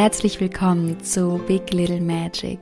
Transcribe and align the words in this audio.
herzlich 0.00 0.40
willkommen 0.40 0.98
zu 1.04 1.42
Big 1.46 1.74
Little 1.74 2.00
Magic, 2.00 2.58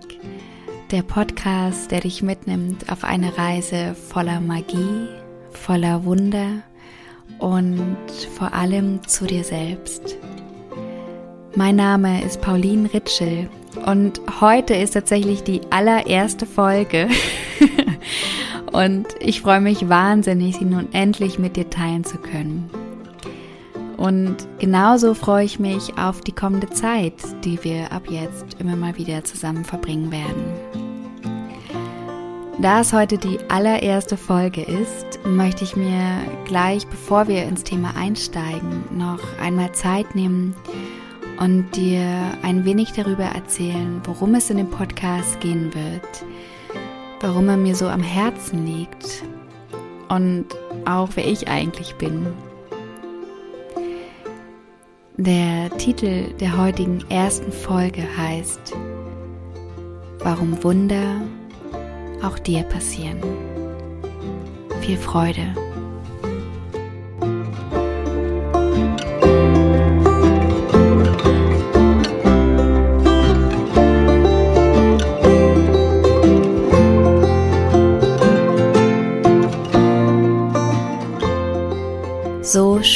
der 0.90 1.02
Podcast, 1.02 1.88
der 1.92 2.00
dich 2.00 2.20
mitnimmt 2.20 2.90
auf 2.90 3.04
eine 3.04 3.38
Reise 3.38 3.94
voller 3.94 4.40
Magie, 4.40 5.06
voller 5.52 6.04
Wunder 6.04 6.64
und 7.38 7.96
vor 8.36 8.52
allem 8.54 9.06
zu 9.06 9.24
dir 9.24 9.44
selbst. 9.44 10.16
Mein 11.54 11.76
Name 11.76 12.24
ist 12.24 12.40
Pauline 12.40 12.92
Ritschel 12.92 13.48
und 13.86 14.20
heute 14.40 14.74
ist 14.74 14.94
tatsächlich 14.94 15.44
die 15.44 15.60
allererste 15.70 16.44
Folge 16.44 17.06
und 18.72 19.06
ich 19.20 19.42
freue 19.42 19.60
mich 19.60 19.88
wahnsinnig, 19.88 20.56
sie 20.56 20.64
nun 20.64 20.92
endlich 20.92 21.38
mit 21.38 21.54
dir 21.54 21.70
teilen 21.70 22.02
zu 22.02 22.18
können. 22.18 22.68
Und 23.98 24.36
genauso 24.60 25.12
freue 25.12 25.44
ich 25.44 25.58
mich 25.58 25.98
auf 25.98 26.20
die 26.20 26.32
kommende 26.32 26.70
Zeit, 26.70 27.14
die 27.44 27.62
wir 27.64 27.90
ab 27.90 28.04
jetzt 28.08 28.56
immer 28.60 28.76
mal 28.76 28.96
wieder 28.96 29.24
zusammen 29.24 29.64
verbringen 29.64 30.12
werden. 30.12 30.44
Da 32.60 32.80
es 32.80 32.92
heute 32.92 33.18
die 33.18 33.38
allererste 33.48 34.16
Folge 34.16 34.62
ist, 34.62 35.18
möchte 35.24 35.64
ich 35.64 35.74
mir 35.74 36.20
gleich, 36.44 36.86
bevor 36.86 37.26
wir 37.26 37.42
ins 37.44 37.64
Thema 37.64 37.94
einsteigen, 37.96 38.84
noch 38.96 39.20
einmal 39.40 39.72
Zeit 39.72 40.14
nehmen 40.14 40.54
und 41.40 41.64
dir 41.74 42.04
ein 42.42 42.64
wenig 42.64 42.92
darüber 42.92 43.24
erzählen, 43.24 44.00
worum 44.04 44.34
es 44.36 44.48
in 44.48 44.58
dem 44.58 44.70
Podcast 44.70 45.40
gehen 45.40 45.72
wird, 45.74 46.24
warum 47.20 47.48
er 47.48 47.56
mir 47.56 47.74
so 47.74 47.88
am 47.88 48.02
Herzen 48.02 48.64
liegt 48.64 49.24
und 50.08 50.46
auch 50.84 51.10
wer 51.16 51.26
ich 51.26 51.48
eigentlich 51.48 51.96
bin 51.96 52.26
der 55.18 55.68
Titel 55.78 56.32
der 56.34 56.56
heutigen 56.56 57.04
ersten 57.10 57.50
Folge 57.50 58.04
heißt 58.16 58.72
Warum 60.20 60.62
Wunder 60.62 61.20
auch 62.22 62.38
dir 62.38 62.62
passieren. 62.62 63.18
Viel 64.80 64.96
Freude! 64.96 65.67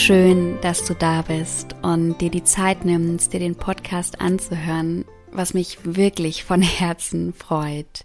Schön, 0.02 0.60
dass 0.62 0.84
du 0.84 0.94
da 0.94 1.22
bist 1.22 1.76
und 1.82 2.20
dir 2.20 2.28
die 2.28 2.42
Zeit 2.42 2.84
nimmst, 2.84 3.32
dir 3.32 3.38
den 3.38 3.54
Podcast 3.54 4.20
anzuhören, 4.20 5.04
was 5.30 5.54
mich 5.54 5.78
wirklich 5.84 6.42
von 6.42 6.60
Herzen 6.80 7.32
freut. 7.32 8.04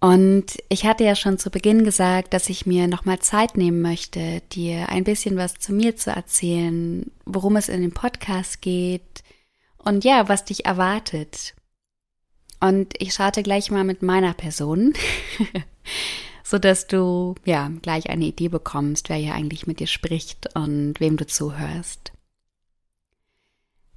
Und 0.00 0.56
ich 0.70 0.86
hatte 0.86 1.04
ja 1.04 1.14
schon 1.14 1.38
zu 1.38 1.50
Beginn 1.50 1.84
gesagt, 1.84 2.32
dass 2.32 2.48
ich 2.48 2.64
mir 2.64 2.88
nochmal 2.88 3.18
Zeit 3.18 3.58
nehmen 3.58 3.82
möchte, 3.82 4.40
dir 4.52 4.88
ein 4.88 5.04
bisschen 5.04 5.36
was 5.36 5.56
zu 5.58 5.74
mir 5.74 5.96
zu 5.96 6.10
erzählen, 6.10 7.10
worum 7.26 7.56
es 7.56 7.68
in 7.68 7.82
dem 7.82 7.92
Podcast 7.92 8.62
geht 8.62 9.22
und 9.76 10.04
ja, 10.04 10.30
was 10.30 10.46
dich 10.46 10.64
erwartet. 10.64 11.54
Und 12.60 12.94
ich 12.98 13.12
starte 13.12 13.42
gleich 13.42 13.70
mal 13.70 13.84
mit 13.84 14.00
meiner 14.00 14.32
Person. 14.32 14.94
so 16.50 16.58
dass 16.58 16.88
du 16.88 17.36
ja 17.44 17.70
gleich 17.80 18.10
eine 18.10 18.24
Idee 18.24 18.48
bekommst, 18.48 19.08
wer 19.08 19.16
hier 19.16 19.34
eigentlich 19.34 19.68
mit 19.68 19.78
dir 19.78 19.86
spricht 19.86 20.56
und 20.56 20.94
wem 20.98 21.16
du 21.16 21.24
zuhörst. 21.24 22.10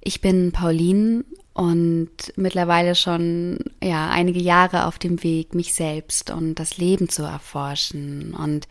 Ich 0.00 0.20
bin 0.20 0.52
Pauline 0.52 1.24
und 1.52 2.32
mittlerweile 2.36 2.94
schon 2.94 3.58
ja 3.82 4.08
einige 4.08 4.40
Jahre 4.40 4.86
auf 4.86 5.00
dem 5.00 5.24
Weg, 5.24 5.54
mich 5.54 5.74
selbst 5.74 6.30
und 6.30 6.54
das 6.60 6.78
Leben 6.78 7.08
zu 7.08 7.24
erforschen 7.24 8.34
und 8.34 8.68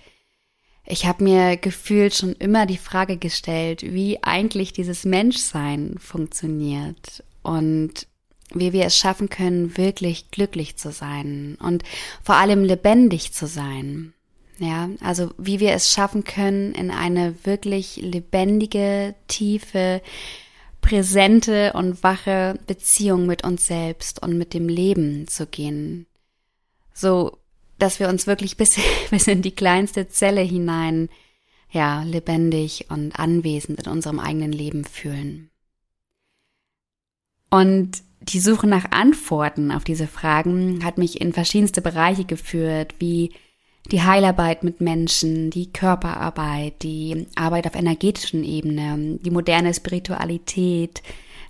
ich 0.85 1.05
habe 1.05 1.23
mir 1.23 1.57
gefühlt 1.57 2.13
schon 2.13 2.33
immer 2.33 2.65
die 2.65 2.77
Frage 2.77 3.17
gestellt, 3.17 3.83
wie 3.83 4.21
eigentlich 4.23 4.71
dieses 4.71 5.03
Menschsein 5.05 5.95
funktioniert 5.97 7.23
und 7.41 8.07
wie 8.53 8.73
wir 8.73 8.85
es 8.85 8.97
schaffen 8.97 9.29
können, 9.29 9.77
wirklich 9.77 10.31
glücklich 10.31 10.77
zu 10.77 10.91
sein 10.91 11.57
und 11.61 11.83
vor 12.23 12.35
allem 12.35 12.63
lebendig 12.63 13.33
zu 13.33 13.47
sein. 13.47 14.13
Ja, 14.59 14.89
also 15.01 15.31
wie 15.37 15.59
wir 15.59 15.73
es 15.73 15.91
schaffen 15.91 16.23
können, 16.23 16.73
in 16.73 16.91
eine 16.91 17.35
wirklich 17.43 17.97
lebendige, 17.97 19.15
tiefe, 19.27 20.01
präsente 20.81 21.73
und 21.73 22.03
wache 22.03 22.59
Beziehung 22.67 23.25
mit 23.25 23.43
uns 23.43 23.65
selbst 23.65 24.21
und 24.21 24.37
mit 24.37 24.53
dem 24.53 24.69
Leben 24.69 25.27
zu 25.27 25.47
gehen. 25.47 26.05
So, 26.93 27.37
dass 27.79 27.99
wir 27.99 28.09
uns 28.09 28.27
wirklich 28.27 28.57
bis, 28.57 28.77
bis 29.09 29.27
in 29.27 29.41
die 29.41 29.55
kleinste 29.55 30.07
Zelle 30.07 30.41
hinein, 30.41 31.09
ja, 31.71 32.03
lebendig 32.03 32.85
und 32.89 33.17
anwesend 33.17 33.79
in 33.79 33.91
unserem 33.91 34.19
eigenen 34.19 34.51
Leben 34.51 34.85
fühlen. 34.85 35.49
Und 37.49 38.03
die 38.23 38.39
Suche 38.39 38.67
nach 38.67 38.91
Antworten 38.91 39.71
auf 39.71 39.83
diese 39.83 40.07
Fragen 40.07 40.83
hat 40.83 40.97
mich 40.97 41.19
in 41.19 41.33
verschiedenste 41.33 41.81
Bereiche 41.81 42.25
geführt, 42.25 42.95
wie 42.99 43.33
die 43.91 44.01
Heilarbeit 44.01 44.63
mit 44.63 44.79
Menschen, 44.79 45.49
die 45.49 45.71
Körperarbeit, 45.71 46.83
die 46.83 47.27
Arbeit 47.35 47.67
auf 47.67 47.75
energetischen 47.75 48.43
Ebene, 48.43 49.19
die 49.21 49.31
moderne 49.31 49.73
Spiritualität, 49.73 51.03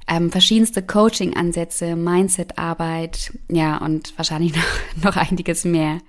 ähm, 0.08 0.32
verschiedenste 0.32 0.82
Coaching-Ansätze, 0.82 1.96
Mindset-Arbeit, 1.96 3.38
ja, 3.50 3.78
und 3.78 4.18
wahrscheinlich 4.18 4.54
noch, 5.04 5.04
noch 5.04 5.16
einiges 5.16 5.64
mehr. 5.64 6.00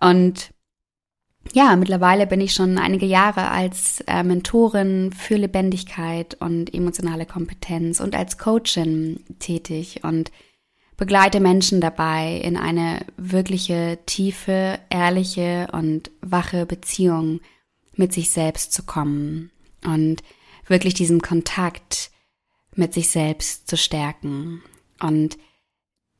Und 0.00 0.52
ja, 1.52 1.74
mittlerweile 1.74 2.26
bin 2.26 2.40
ich 2.40 2.52
schon 2.52 2.78
einige 2.78 3.06
Jahre 3.06 3.48
als 3.50 4.02
äh, 4.06 4.22
Mentorin 4.22 5.12
für 5.12 5.36
Lebendigkeit 5.36 6.36
und 6.40 6.72
emotionale 6.72 7.26
Kompetenz 7.26 8.00
und 8.00 8.14
als 8.14 8.38
Coachin 8.38 9.24
tätig 9.38 10.04
und 10.04 10.30
begleite 10.96 11.40
Menschen 11.40 11.80
dabei, 11.80 12.36
in 12.44 12.56
eine 12.56 13.00
wirkliche, 13.16 13.98
tiefe, 14.06 14.78
ehrliche 14.90 15.68
und 15.72 16.10
wache 16.20 16.66
Beziehung 16.66 17.40
mit 17.94 18.12
sich 18.12 18.30
selbst 18.30 18.72
zu 18.72 18.82
kommen 18.84 19.50
und 19.84 20.22
wirklich 20.66 20.94
diesen 20.94 21.22
Kontakt 21.22 22.10
mit 22.76 22.94
sich 22.94 23.08
selbst 23.08 23.66
zu 23.66 23.76
stärken. 23.76 24.62
Und 25.00 25.38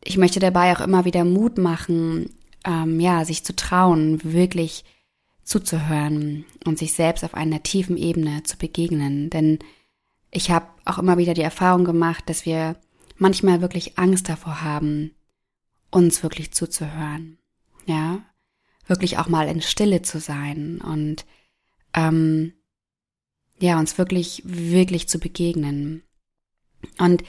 ich 0.03 0.17
möchte 0.17 0.41
dabei 0.41 0.75
auch 0.75 0.81
immer 0.81 1.05
wieder 1.05 1.25
Mut 1.25 1.59
machen, 1.59 2.31
ähm, 2.65 3.01
ja, 3.01 3.25
sich 3.25 3.45
zu 3.45 3.55
trauen, 3.55 4.21
wirklich 4.25 4.85
zuzuhören 5.45 6.45
und 6.65 6.79
sich 6.79 6.93
selbst 6.93 7.25
auf 7.25 7.35
einer 7.35 7.63
tiefen 7.63 7.97
Ebene 7.97 8.43
zu 8.43 8.57
begegnen. 8.57 9.31
Denn 9.31 9.59
ich 10.31 10.51
habe 10.51 10.67
auch 10.85 10.99
immer 10.99 11.19
wieder 11.19 11.35
die 11.35 11.43
Erfahrung 11.43 11.85
gemacht, 11.85 12.25
dass 12.29 12.47
wir 12.47 12.77
manchmal 13.17 13.61
wirklich 13.61 13.99
Angst 13.99 14.29
davor 14.29 14.63
haben, 14.63 15.13
uns 15.91 16.23
wirklich 16.23 16.53
zuzuhören. 16.53 17.39
Ja, 17.87 18.21
wirklich 18.87 19.19
auch 19.19 19.29
mal 19.29 19.49
in 19.49 19.63
Stille 19.63 20.03
zu 20.03 20.21
sein 20.21 20.81
und 20.81 21.25
ähm, 21.95 22.53
ja, 23.59 23.79
uns 23.79 23.99
wirklich, 23.99 24.43
wirklich 24.45 25.09
zu 25.09 25.19
begegnen. 25.19 26.03
Und 26.99 27.23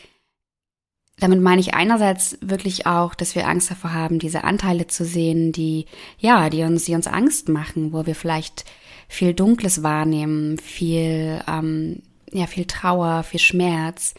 damit 1.21 1.39
meine 1.39 1.61
ich 1.61 1.75
einerseits 1.75 2.37
wirklich 2.41 2.87
auch, 2.87 3.13
dass 3.13 3.35
wir 3.35 3.47
Angst 3.47 3.69
davor 3.69 3.93
haben, 3.93 4.17
diese 4.17 4.43
Anteile 4.43 4.87
zu 4.87 5.05
sehen, 5.05 5.51
die, 5.51 5.85
ja, 6.17 6.49
die 6.49 6.63
uns, 6.63 6.85
die 6.85 6.95
uns 6.95 7.05
Angst 7.05 7.47
machen, 7.47 7.93
wo 7.93 8.07
wir 8.07 8.15
vielleicht 8.15 8.65
viel 9.07 9.35
Dunkles 9.35 9.83
wahrnehmen, 9.83 10.57
viel, 10.57 11.39
ähm, 11.47 12.01
ja, 12.31 12.47
viel 12.47 12.65
Trauer, 12.65 13.21
viel 13.21 13.39
Schmerz. 13.39 14.15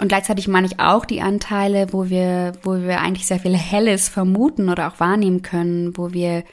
Und 0.00 0.08
gleichzeitig 0.08 0.48
meine 0.48 0.66
ich 0.66 0.80
auch 0.80 1.04
die 1.04 1.20
Anteile, 1.20 1.92
wo 1.92 2.08
wir, 2.08 2.54
wo 2.62 2.80
wir 2.80 3.02
eigentlich 3.02 3.26
sehr 3.26 3.40
viel 3.40 3.54
Helles 3.56 4.08
vermuten 4.08 4.70
oder 4.70 4.88
auch 4.88 5.00
wahrnehmen 5.00 5.42
können, 5.42 5.98
wo 5.98 6.14
wir 6.14 6.44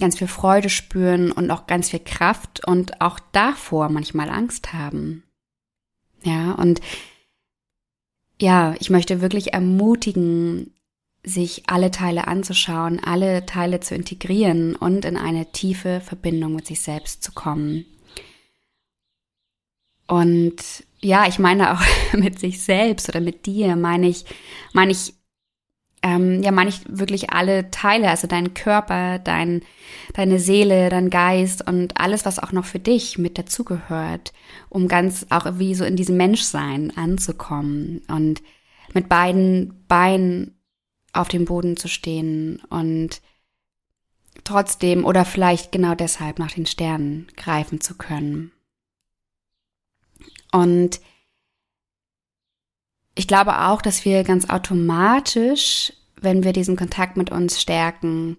ganz 0.00 0.16
viel 0.16 0.28
Freude 0.28 0.70
spüren 0.70 1.30
und 1.30 1.50
auch 1.50 1.66
ganz 1.66 1.90
viel 1.90 2.00
Kraft 2.00 2.66
und 2.66 3.02
auch 3.02 3.20
davor 3.32 3.90
manchmal 3.90 4.30
Angst 4.30 4.72
haben. 4.72 5.24
Ja, 6.22 6.52
und 6.52 6.80
ja, 8.40 8.74
ich 8.78 8.90
möchte 8.90 9.20
wirklich 9.20 9.52
ermutigen, 9.54 10.72
sich 11.22 11.64
alle 11.66 11.90
Teile 11.90 12.28
anzuschauen, 12.28 13.02
alle 13.02 13.46
Teile 13.46 13.80
zu 13.80 13.94
integrieren 13.94 14.76
und 14.76 15.04
in 15.04 15.16
eine 15.16 15.50
tiefe 15.50 16.00
Verbindung 16.00 16.54
mit 16.54 16.66
sich 16.66 16.80
selbst 16.80 17.24
zu 17.24 17.32
kommen. 17.32 17.84
Und 20.06 20.62
ja, 21.00 21.26
ich 21.26 21.40
meine 21.40 21.72
auch 21.72 21.82
mit 22.12 22.38
sich 22.38 22.62
selbst 22.62 23.08
oder 23.08 23.20
mit 23.20 23.46
dir, 23.46 23.74
meine 23.74 24.08
ich, 24.08 24.24
meine 24.72 24.92
ich 24.92 25.14
ähm, 26.02 26.42
ja 26.42 26.50
meine 26.52 26.70
ich 26.70 26.82
wirklich 26.88 27.30
alle 27.30 27.70
Teile, 27.70 28.10
also 28.10 28.26
dein 28.26 28.54
Körper, 28.54 29.18
dein, 29.18 29.62
deine 30.14 30.38
Seele, 30.38 30.88
dein 30.88 31.10
Geist 31.10 31.66
und 31.66 31.98
alles, 32.00 32.24
was 32.24 32.38
auch 32.38 32.52
noch 32.52 32.64
für 32.64 32.78
dich 32.78 33.18
mit 33.18 33.38
dazugehört, 33.38 34.32
um 34.68 34.88
ganz 34.88 35.26
auch 35.30 35.46
wie 35.58 35.74
so 35.74 35.84
in 35.84 35.96
diesem 35.96 36.16
Menschsein 36.16 36.96
anzukommen 36.96 38.02
und 38.08 38.42
mit 38.94 39.08
beiden 39.08 39.84
Beinen 39.88 40.58
auf 41.12 41.28
dem 41.28 41.44
Boden 41.44 41.76
zu 41.76 41.88
stehen 41.88 42.62
und 42.68 43.20
trotzdem 44.44 45.04
oder 45.04 45.24
vielleicht 45.24 45.72
genau 45.72 45.94
deshalb 45.94 46.38
nach 46.38 46.52
den 46.52 46.66
Sternen 46.66 47.26
greifen 47.36 47.80
zu 47.80 47.96
können. 47.96 48.52
Und 50.52 51.00
ich 53.16 53.26
glaube 53.26 53.66
auch, 53.66 53.82
dass 53.82 54.04
wir 54.04 54.22
ganz 54.22 54.48
automatisch, 54.50 55.92
wenn 56.20 56.44
wir 56.44 56.52
diesen 56.52 56.76
Kontakt 56.76 57.16
mit 57.16 57.32
uns 57.32 57.60
stärken, 57.60 58.36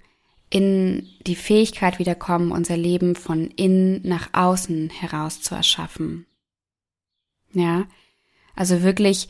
in 0.49 1.09
die 1.25 1.35
Fähigkeit 1.35 1.99
wiederkommen, 1.99 2.51
unser 2.51 2.77
Leben 2.77 3.15
von 3.15 3.49
innen 3.51 4.01
nach 4.07 4.29
außen 4.33 4.89
heraus 4.89 5.41
zu 5.41 5.55
erschaffen. 5.55 6.25
Ja, 7.51 7.85
also 8.55 8.83
wirklich 8.83 9.27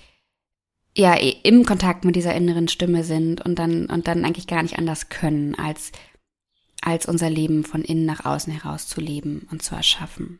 ja 0.96 1.14
im 1.16 1.66
Kontakt 1.66 2.04
mit 2.06 2.16
dieser 2.16 2.36
inneren 2.36 2.68
Stimme 2.68 3.04
sind 3.04 3.42
und 3.42 3.58
dann 3.58 3.88
und 3.88 4.08
dann 4.08 4.26
eigentlich 4.26 4.48
gar 4.48 4.62
nicht 4.62 4.78
anders 4.78 5.10
können, 5.10 5.56
als 5.56 5.92
als 6.82 7.08
unser 7.08 7.30
Leben 7.30 7.64
von 7.64 7.84
innen 7.84 8.06
nach 8.06 8.26
außen 8.26 8.54
heraus 8.54 8.88
zu 8.88 9.02
leben 9.02 9.48
und 9.50 9.64
zu 9.64 9.76
erschaffen. 9.76 10.40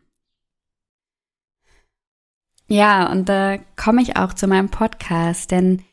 Ja, 2.68 3.10
und 3.12 3.30
da 3.30 3.58
komme 3.76 4.02
ich 4.02 4.18
auch 4.18 4.34
zu 4.34 4.48
meinem 4.48 4.70
Podcast, 4.70 5.52
denn 5.52 5.84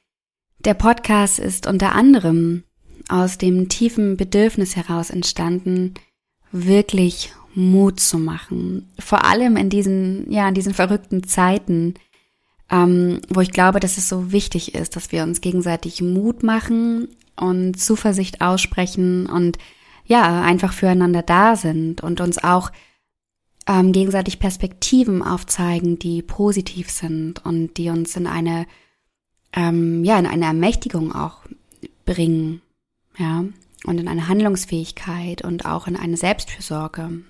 der 0.59 0.75
Podcast 0.75 1.38
ist 1.38 1.67
unter 1.67 1.94
anderem 1.94 2.65
aus 3.09 3.38
dem 3.38 3.69
tiefen 3.69 4.17
Bedürfnis 4.17 4.76
heraus 4.76 5.11
entstanden, 5.11 5.94
wirklich 6.50 7.32
Mut 7.55 8.00
zu 8.00 8.19
machen. 8.19 8.91
Vor 8.99 9.25
allem 9.25 9.56
in 9.56 9.71
diesen, 9.71 10.31
ja, 10.31 10.49
in 10.49 10.55
diesen 10.55 10.75
verrückten 10.75 11.23
Zeiten, 11.25 11.94
ähm, 12.71 13.20
wo 13.29 13.41
ich 13.41 13.53
glaube, 13.53 13.79
dass 13.79 13.99
es 13.99 14.09
so 14.09 14.32
wichtig 14.32 14.75
ist, 14.75 14.97
dass 14.97 15.12
wir 15.12 15.23
uns 15.23 15.41
gegenseitig 15.41 16.03
Mut 16.03 16.43
machen 16.43 17.09
und 17.37 17.79
Zuversicht 17.79 18.41
aussprechen 18.41 19.27
und 19.27 19.59
ja, 20.06 20.43
einfach 20.43 20.73
füreinander 20.73 21.23
da 21.23 21.56
sind 21.56 22.03
und 22.03 22.20
uns 22.20 22.43
auch 22.43 22.70
ähm, 23.67 23.93
gegenseitig 23.93 24.39
Perspektiven 24.39 25.23
aufzeigen, 25.23 25.99
die 25.99 26.23
positiv 26.23 26.91
sind 26.91 27.45
und 27.45 27.77
die 27.77 27.91
uns 27.91 28.17
in 28.17 28.27
eine, 28.27 28.67
ähm, 29.53 30.05
ja, 30.05 30.19
in 30.19 30.27
eine 30.27 30.47
Ermächtigung 30.47 31.15
auch 31.15 31.39
bringen, 32.05 32.61
ja, 33.17 33.45
und 33.87 33.99
in 33.99 34.09
eine 34.09 34.29
Handlungsfähigkeit 34.29 35.43
und 35.43 35.67
auch 35.67 35.87
in 35.87 35.97
eine 35.97 36.17
Selbstfürsorge. 36.17 37.23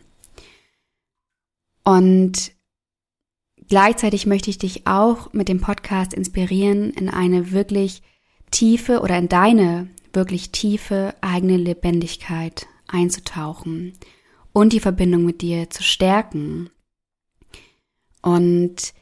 Und 1.85 2.53
gleichzeitig 3.69 4.27
möchte 4.27 4.51
ich 4.51 4.59
dich 4.59 4.87
auch 4.87 5.33
mit 5.33 5.49
dem 5.49 5.61
Podcast 5.61 6.15
inspirieren, 6.15 6.91
in 6.91 7.09
eine 7.09 7.53
wirklich 7.53 8.03
tiefe 8.51 9.01
oder 9.01 9.19
in 9.19 9.29
deine 9.29 9.89
wirklich 10.13 10.51
tiefe 10.51 11.15
eigene 11.21 11.57
Lebendigkeit 11.57 12.67
einzutauchen 12.87 13.95
und 14.55 14.73
die 14.73 14.81
Verbindung 14.81 15.27
mit 15.27 15.43
dir 15.43 15.69
zu 15.69 15.83
stärken. 15.83 16.71
Und 18.23 18.95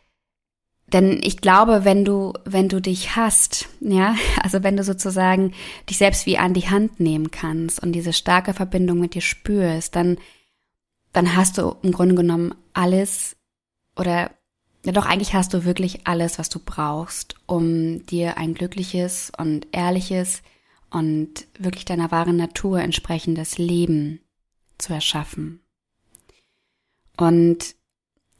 denn 0.92 1.20
ich 1.22 1.38
glaube, 1.38 1.84
wenn 1.84 2.04
du, 2.04 2.32
wenn 2.44 2.68
du 2.68 2.80
dich 2.80 3.14
hast, 3.14 3.68
ja, 3.80 4.16
also 4.42 4.64
wenn 4.64 4.76
du 4.76 4.82
sozusagen 4.82 5.52
dich 5.88 5.98
selbst 5.98 6.26
wie 6.26 6.38
an 6.38 6.54
die 6.54 6.68
Hand 6.68 6.98
nehmen 6.98 7.30
kannst 7.30 7.80
und 7.80 7.92
diese 7.92 8.12
starke 8.12 8.54
Verbindung 8.54 8.98
mit 8.98 9.14
dir 9.14 9.20
spürst, 9.20 9.94
dann, 9.94 10.18
dann 11.12 11.36
hast 11.36 11.58
du 11.58 11.76
im 11.82 11.92
Grunde 11.92 12.16
genommen 12.16 12.54
alles 12.72 13.36
oder 13.96 14.30
ja 14.84 14.92
doch 14.92 15.06
eigentlich 15.06 15.34
hast 15.34 15.54
du 15.54 15.64
wirklich 15.64 16.06
alles, 16.06 16.38
was 16.38 16.48
du 16.48 16.58
brauchst, 16.64 17.36
um 17.46 18.04
dir 18.06 18.38
ein 18.38 18.54
glückliches 18.54 19.30
und 19.36 19.68
ehrliches 19.70 20.42
und 20.90 21.46
wirklich 21.58 21.84
deiner 21.84 22.10
wahren 22.10 22.36
Natur 22.36 22.80
entsprechendes 22.80 23.58
Leben 23.58 24.20
zu 24.82 24.92
erschaffen. 24.92 25.60
Und 27.16 27.74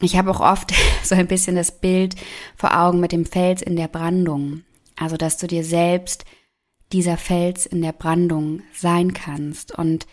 ich 0.00 0.16
habe 0.16 0.30
auch 0.30 0.40
oft 0.40 0.72
so 1.02 1.14
ein 1.14 1.28
bisschen 1.28 1.56
das 1.56 1.80
Bild 1.80 2.16
vor 2.56 2.76
Augen 2.78 3.00
mit 3.00 3.12
dem 3.12 3.24
Fels 3.24 3.62
in 3.62 3.76
der 3.76 3.88
Brandung. 3.88 4.64
Also, 4.96 5.16
dass 5.16 5.38
du 5.38 5.46
dir 5.46 5.64
selbst 5.64 6.24
dieser 6.92 7.16
Fels 7.16 7.64
in 7.64 7.80
der 7.80 7.92
Brandung 7.92 8.62
sein 8.74 9.14
kannst 9.14 9.72
und 9.72 10.06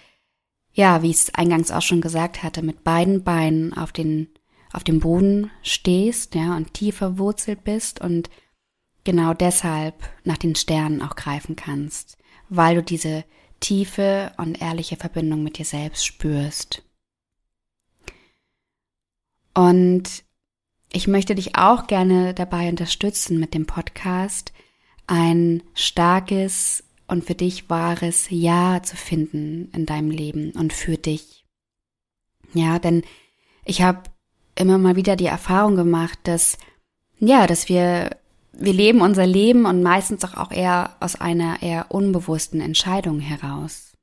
ja, 0.72 1.02
wie 1.02 1.10
ich 1.10 1.18
es 1.18 1.34
eingangs 1.34 1.72
auch 1.72 1.82
schon 1.82 2.00
gesagt 2.00 2.42
hatte, 2.42 2.62
mit 2.62 2.86
beiden 2.86 3.24
Beinen 3.24 3.74
auf 3.74 3.92
den 3.92 4.30
auf 4.72 4.84
dem 4.84 5.00
Boden 5.00 5.52
stehst, 5.64 6.36
ja, 6.36 6.56
und 6.56 6.74
tief 6.74 6.98
verwurzelt 6.98 7.64
bist 7.64 8.02
und 8.02 8.30
genau 9.04 9.34
deshalb 9.34 9.96
nach 10.24 10.38
den 10.38 10.56
Sternen 10.56 11.02
auch 11.02 11.16
greifen 11.16 11.56
kannst, 11.56 12.18
weil 12.50 12.76
du 12.76 12.84
diese 12.84 13.26
tiefe 13.60 14.32
und 14.38 14.62
ehrliche 14.62 14.96
Verbindung 14.96 15.44
mit 15.44 15.58
dir 15.58 15.66
selbst 15.66 16.06
spürst. 16.06 16.84
Und 19.54 20.24
ich 20.92 21.08
möchte 21.08 21.36
dich 21.36 21.56
auch 21.56 21.88
gerne 21.88 22.34
dabei 22.34 22.70
unterstützen 22.70 23.40
mit 23.40 23.54
dem 23.54 23.66
Podcast, 23.66 24.54
ein 25.08 25.64
starkes 25.74 26.84
und 27.08 27.26
für 27.26 27.36
dich 27.36 27.70
wahres 27.70 28.28
Ja 28.30 28.82
zu 28.84 28.96
finden 28.96 29.70
in 29.74 29.86
deinem 29.86 30.12
Leben 30.12 30.52
und 30.52 30.74
für 30.74 30.98
dich. 30.98 31.46
Ja, 32.54 32.80
denn 32.80 33.04
ich 33.66 33.82
habe 33.82 34.04
immer 34.56 34.78
mal 34.78 34.96
wieder 34.96 35.16
die 35.16 35.26
Erfahrung 35.26 35.76
gemacht, 35.76 36.20
dass 36.24 36.58
ja, 37.20 37.48
dass 37.48 37.68
wir 37.68 38.18
wir 38.60 38.74
leben 38.74 39.02
unser 39.02 39.26
Leben 39.26 39.66
und 39.66 39.82
meistens 39.82 40.24
auch 40.26 40.52
eher 40.52 40.96
aus 41.00 41.16
einer 41.16 41.62
eher 41.62 41.88
unbewussten 41.90 42.62
Entscheidung 42.62 43.20
heraus. 43.20 43.94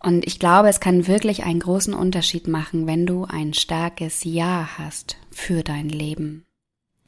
Und 0.00 0.26
ich 0.26 0.38
glaube, 0.38 0.68
es 0.68 0.80
kann 0.80 1.06
wirklich 1.06 1.44
einen 1.44 1.60
großen 1.60 1.94
Unterschied 1.94 2.46
machen, 2.46 2.86
wenn 2.86 3.06
du 3.06 3.24
ein 3.24 3.54
starkes 3.54 4.22
Ja 4.24 4.68
hast 4.76 5.16
für 5.30 5.62
dein 5.62 5.88
Leben. 5.88 6.44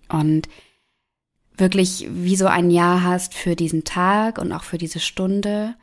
Und 0.09 0.49
wirklich 1.57 2.07
wie 2.09 2.37
so 2.37 2.47
ein 2.47 2.71
Ja 2.71 3.03
hast 3.03 3.35
für 3.35 3.57
diesen 3.57 3.85
Tag 3.85 4.39
und 4.39 4.53
auch 4.53 4.63
für 4.63 4.79
diese 4.79 5.01
Stunde. 5.01 5.75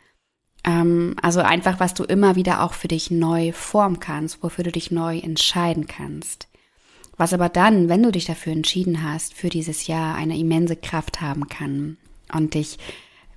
Ähm, 0.63 1.15
also 1.21 1.41
einfach, 1.41 1.79
was 1.79 1.93
du 1.93 2.03
immer 2.03 2.35
wieder 2.35 2.63
auch 2.63 2.73
für 2.73 2.87
dich 2.87 3.11
neu 3.11 3.51
formen 3.51 3.99
kannst, 3.99 4.41
wofür 4.41 4.63
du 4.63 4.71
dich 4.71 4.89
neu 4.89 5.19
entscheiden 5.19 5.87
kannst. 5.87 6.47
Was 7.17 7.33
aber 7.33 7.49
dann, 7.49 7.89
wenn 7.89 8.01
du 8.01 8.11
dich 8.11 8.25
dafür 8.25 8.53
entschieden 8.53 9.03
hast, 9.03 9.33
für 9.33 9.49
dieses 9.49 9.87
Jahr 9.87 10.15
eine 10.15 10.37
immense 10.37 10.75
Kraft 10.75 11.21
haben 11.21 11.47
kann 11.47 11.97
und 12.33 12.55
dich 12.55 12.79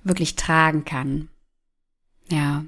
wirklich 0.03 0.35
tragen 0.35 0.85
kann. 0.85 1.29
Ja. 2.29 2.65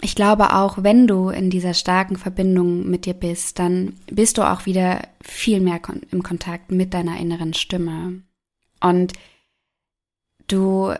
Ich 0.00 0.14
glaube 0.14 0.54
auch, 0.54 0.82
wenn 0.82 1.06
du 1.06 1.28
in 1.28 1.50
dieser 1.50 1.74
starken 1.74 2.16
Verbindung 2.16 2.88
mit 2.88 3.04
dir 3.04 3.14
bist, 3.14 3.58
dann 3.58 3.94
bist 4.06 4.38
du 4.38 4.42
auch 4.42 4.66
wieder 4.66 5.02
viel 5.20 5.60
mehr 5.60 5.80
im 6.10 6.22
Kontakt 6.22 6.70
mit 6.70 6.94
deiner 6.94 7.18
inneren 7.18 7.52
Stimme. 7.54 8.22
Und 8.80 9.12
du, 10.46 10.94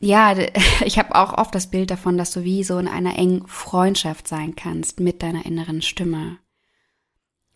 ja, 0.00 0.34
ich 0.84 0.98
habe 0.98 1.14
auch 1.14 1.36
oft 1.36 1.54
das 1.54 1.70
Bild 1.70 1.90
davon, 1.90 2.16
dass 2.16 2.32
du 2.32 2.42
wie 2.42 2.64
so 2.64 2.78
in 2.78 2.88
einer 2.88 3.18
engen 3.18 3.46
Freundschaft 3.46 4.28
sein 4.28 4.56
kannst 4.56 4.98
mit 4.98 5.22
deiner 5.22 5.44
inneren 5.44 5.82
Stimme. 5.82 6.38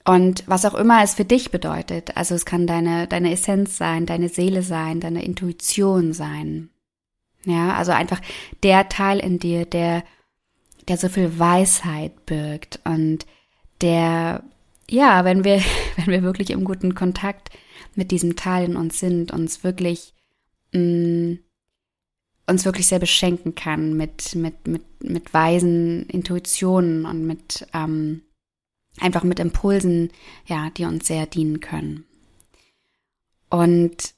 Und 0.06 0.44
was 0.46 0.64
auch 0.64 0.75
immer 0.75 1.02
es 1.02 1.14
für 1.14 1.25
dich 1.25 1.50
bedeutet, 1.50 2.16
also 2.16 2.36
es 2.36 2.44
kann 2.44 2.68
deine, 2.68 3.08
deine 3.08 3.32
Essenz 3.32 3.76
sein, 3.76 4.06
deine 4.06 4.28
Seele 4.28 4.62
sein, 4.62 5.00
deine 5.00 5.25
Intuition 5.25 6.12
sein. 6.12 6.70
Ja, 7.44 7.75
also 7.75 7.90
einfach 7.90 8.20
der 8.62 8.88
Teil 8.88 9.18
in 9.18 9.40
dir, 9.40 9.66
der, 9.66 10.04
der 10.86 10.96
so 10.96 11.08
viel 11.08 11.38
Weisheit 11.40 12.25
birgt 12.25 12.78
und 12.84 13.26
der, 13.80 14.44
ja, 14.88 15.25
wenn 15.25 15.42
wir, 15.42 15.60
wenn 15.96 16.06
wir 16.06 16.22
wirklich 16.22 16.50
im 16.50 16.64
guten 16.64 16.94
Kontakt 16.94 17.50
mit 17.96 18.12
diesem 18.12 18.36
Teil 18.36 18.66
in 18.66 18.76
uns 18.76 19.00
sind, 19.00 19.32
uns 19.32 19.64
wirklich, 19.64 20.14
mh, 20.72 20.80
mm, 20.80 21.38
uns 22.48 22.64
wirklich 22.64 22.86
sehr 22.86 23.00
beschenken 23.00 23.56
kann 23.56 23.94
mit, 23.94 24.36
mit, 24.36 24.68
mit, 24.68 24.84
mit 25.02 25.34
weisen 25.34 26.06
Intuitionen 26.06 27.04
und 27.04 27.26
mit, 27.26 27.66
ähm, 27.75 28.22
einfach 29.00 29.22
mit 29.22 29.38
Impulsen, 29.38 30.10
ja, 30.46 30.70
die 30.70 30.84
uns 30.84 31.06
sehr 31.06 31.26
dienen 31.26 31.60
können. 31.60 32.04
Und 33.50 34.14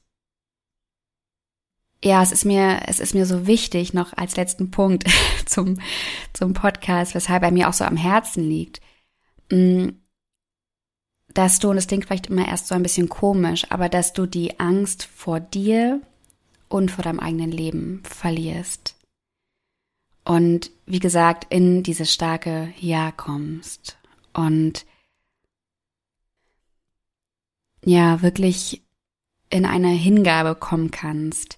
ja, 2.03 2.23
es 2.23 2.31
ist 2.31 2.45
mir, 2.45 2.81
es 2.87 2.99
ist 2.99 3.13
mir 3.13 3.25
so 3.25 3.45
wichtig, 3.45 3.93
noch 3.93 4.13
als 4.15 4.37
letzten 4.37 4.71
Punkt 4.71 5.05
zum, 5.45 5.79
zum 6.33 6.53
Podcast, 6.53 7.13
weshalb 7.13 7.43
er 7.43 7.51
mir 7.51 7.67
auch 7.67 7.73
so 7.73 7.83
am 7.83 7.97
Herzen 7.97 8.43
liegt, 8.43 8.79
mm, 9.51 9.89
dass 11.33 11.59
du, 11.59 11.69
und 11.69 11.75
das 11.75 11.87
klingt 11.87 12.05
vielleicht 12.05 12.27
immer 12.27 12.47
erst 12.47 12.67
so 12.67 12.75
ein 12.75 12.83
bisschen 12.83 13.09
komisch, 13.09 13.65
aber 13.69 13.89
dass 13.89 14.13
du 14.13 14.25
die 14.25 14.59
Angst 14.59 15.03
vor 15.03 15.39
dir 15.39 16.01
und 16.69 16.89
vor 16.89 17.03
deinem 17.03 17.19
eigenen 17.19 17.51
Leben 17.51 18.01
verlierst. 18.03 18.95
Und 20.25 20.71
wie 20.85 20.99
gesagt, 20.99 21.47
in 21.49 21.83
dieses 21.83 22.13
starke 22.13 22.73
Ja 22.79 23.11
kommst. 23.11 23.98
Und 24.39 24.85
ja, 27.83 28.21
wirklich 28.21 28.83
in 29.49 29.65
eine 29.65 29.89
Hingabe 29.89 30.55
kommen 30.55 30.91
kannst 30.91 31.57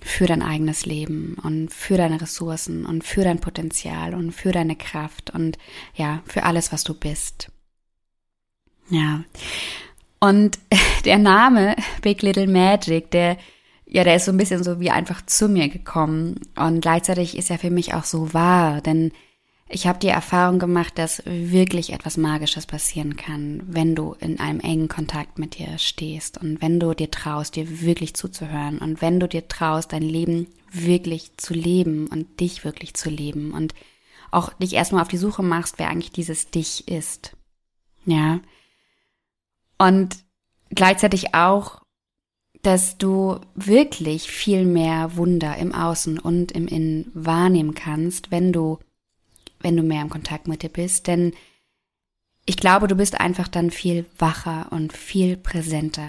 für 0.00 0.26
dein 0.26 0.42
eigenes 0.42 0.86
Leben 0.86 1.36
und 1.42 1.70
für 1.70 1.96
deine 1.96 2.20
Ressourcen 2.20 2.86
und 2.86 3.04
für 3.04 3.22
dein 3.22 3.40
Potenzial 3.40 4.14
und 4.14 4.32
für 4.32 4.50
deine 4.50 4.76
Kraft 4.76 5.30
und 5.30 5.58
ja, 5.94 6.22
für 6.26 6.44
alles, 6.44 6.72
was 6.72 6.84
du 6.84 6.94
bist. 6.94 7.50
Ja. 8.88 9.24
Und 10.18 10.58
der 11.04 11.18
Name 11.18 11.76
Big 12.02 12.22
Little 12.22 12.46
Magic, 12.46 13.10
der 13.10 13.36
ja, 13.92 14.04
der 14.04 14.16
ist 14.16 14.26
so 14.26 14.30
ein 14.30 14.36
bisschen 14.36 14.62
so 14.62 14.78
wie 14.78 14.90
einfach 14.90 15.26
zu 15.26 15.48
mir 15.48 15.68
gekommen 15.68 16.40
und 16.54 16.80
gleichzeitig 16.80 17.36
ist 17.36 17.50
er 17.50 17.58
für 17.58 17.70
mich 17.70 17.92
auch 17.92 18.04
so 18.04 18.32
wahr, 18.32 18.80
denn 18.80 19.10
ich 19.70 19.86
habe 19.86 20.00
die 20.00 20.08
Erfahrung 20.08 20.58
gemacht, 20.58 20.98
dass 20.98 21.22
wirklich 21.24 21.92
etwas 21.92 22.16
Magisches 22.16 22.66
passieren 22.66 23.16
kann, 23.16 23.62
wenn 23.66 23.94
du 23.94 24.14
in 24.18 24.40
einem 24.40 24.58
engen 24.58 24.88
Kontakt 24.88 25.38
mit 25.38 25.58
dir 25.58 25.78
stehst 25.78 26.38
und 26.38 26.60
wenn 26.60 26.80
du 26.80 26.92
dir 26.92 27.10
traust, 27.10 27.54
dir 27.54 27.80
wirklich 27.80 28.14
zuzuhören 28.14 28.78
und 28.78 29.00
wenn 29.00 29.20
du 29.20 29.28
dir 29.28 29.46
traust, 29.46 29.92
dein 29.92 30.02
Leben 30.02 30.48
wirklich 30.72 31.36
zu 31.36 31.54
leben 31.54 32.08
und 32.08 32.40
dich 32.40 32.64
wirklich 32.64 32.94
zu 32.94 33.10
leben 33.10 33.52
und 33.52 33.74
auch 34.32 34.52
dich 34.54 34.74
erstmal 34.74 35.02
auf 35.02 35.08
die 35.08 35.16
Suche 35.16 35.42
machst, 35.42 35.78
wer 35.78 35.88
eigentlich 35.88 36.12
dieses 36.12 36.50
Dich 36.50 36.88
ist. 36.88 37.36
Ja. 38.04 38.40
Und 39.78 40.16
gleichzeitig 40.70 41.34
auch, 41.34 41.80
dass 42.62 42.98
du 42.98 43.40
wirklich 43.54 44.30
viel 44.30 44.64
mehr 44.66 45.16
Wunder 45.16 45.56
im 45.56 45.72
Außen 45.72 46.18
und 46.18 46.52
im 46.52 46.66
Innen 46.66 47.10
wahrnehmen 47.14 47.74
kannst, 47.74 48.30
wenn 48.30 48.52
du 48.52 48.78
wenn 49.60 49.76
du 49.76 49.82
mehr 49.82 50.02
im 50.02 50.10
Kontakt 50.10 50.48
mit 50.48 50.62
dir 50.62 50.68
bist, 50.68 51.06
denn 51.06 51.32
ich 52.46 52.56
glaube, 52.56 52.88
du 52.88 52.96
bist 52.96 53.20
einfach 53.20 53.48
dann 53.48 53.70
viel 53.70 54.06
wacher 54.18 54.68
und 54.70 54.92
viel 54.92 55.36
präsenter. 55.36 56.08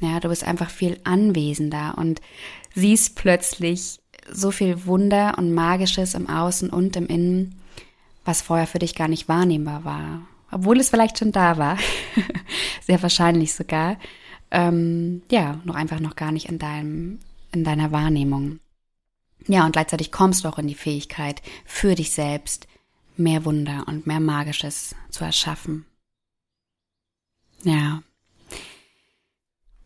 Ja, 0.00 0.20
du 0.20 0.28
bist 0.28 0.44
einfach 0.44 0.70
viel 0.70 0.98
anwesender 1.04 1.94
und 1.96 2.20
siehst 2.74 3.14
plötzlich 3.16 4.00
so 4.30 4.50
viel 4.50 4.86
Wunder 4.86 5.36
und 5.38 5.52
Magisches 5.52 6.14
im 6.14 6.28
Außen 6.28 6.70
und 6.70 6.96
im 6.96 7.06
Innen, 7.06 7.60
was 8.24 8.42
vorher 8.42 8.66
für 8.66 8.78
dich 8.78 8.94
gar 8.94 9.08
nicht 9.08 9.28
wahrnehmbar 9.28 9.84
war. 9.84 10.22
Obwohl 10.50 10.78
es 10.78 10.90
vielleicht 10.90 11.18
schon 11.18 11.32
da 11.32 11.56
war. 11.58 11.78
Sehr 12.86 13.02
wahrscheinlich 13.02 13.54
sogar. 13.54 13.96
Ähm, 14.50 15.22
ja, 15.30 15.60
noch 15.64 15.74
einfach 15.74 15.98
noch 15.98 16.14
gar 16.14 16.30
nicht 16.30 16.48
in 16.48 16.58
deinem, 16.58 17.20
in 17.52 17.64
deiner 17.64 17.90
Wahrnehmung. 17.90 18.58
Ja, 19.48 19.64
und 19.64 19.72
gleichzeitig 19.72 20.12
kommst 20.12 20.44
du 20.44 20.48
auch 20.48 20.58
in 20.58 20.68
die 20.68 20.74
Fähigkeit, 20.74 21.42
für 21.64 21.94
dich 21.94 22.12
selbst 22.12 22.68
mehr 23.16 23.44
Wunder 23.44 23.84
und 23.86 24.06
mehr 24.06 24.20
Magisches 24.20 24.94
zu 25.10 25.24
erschaffen. 25.24 25.86
Ja. 27.62 28.02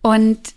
Und 0.03 0.55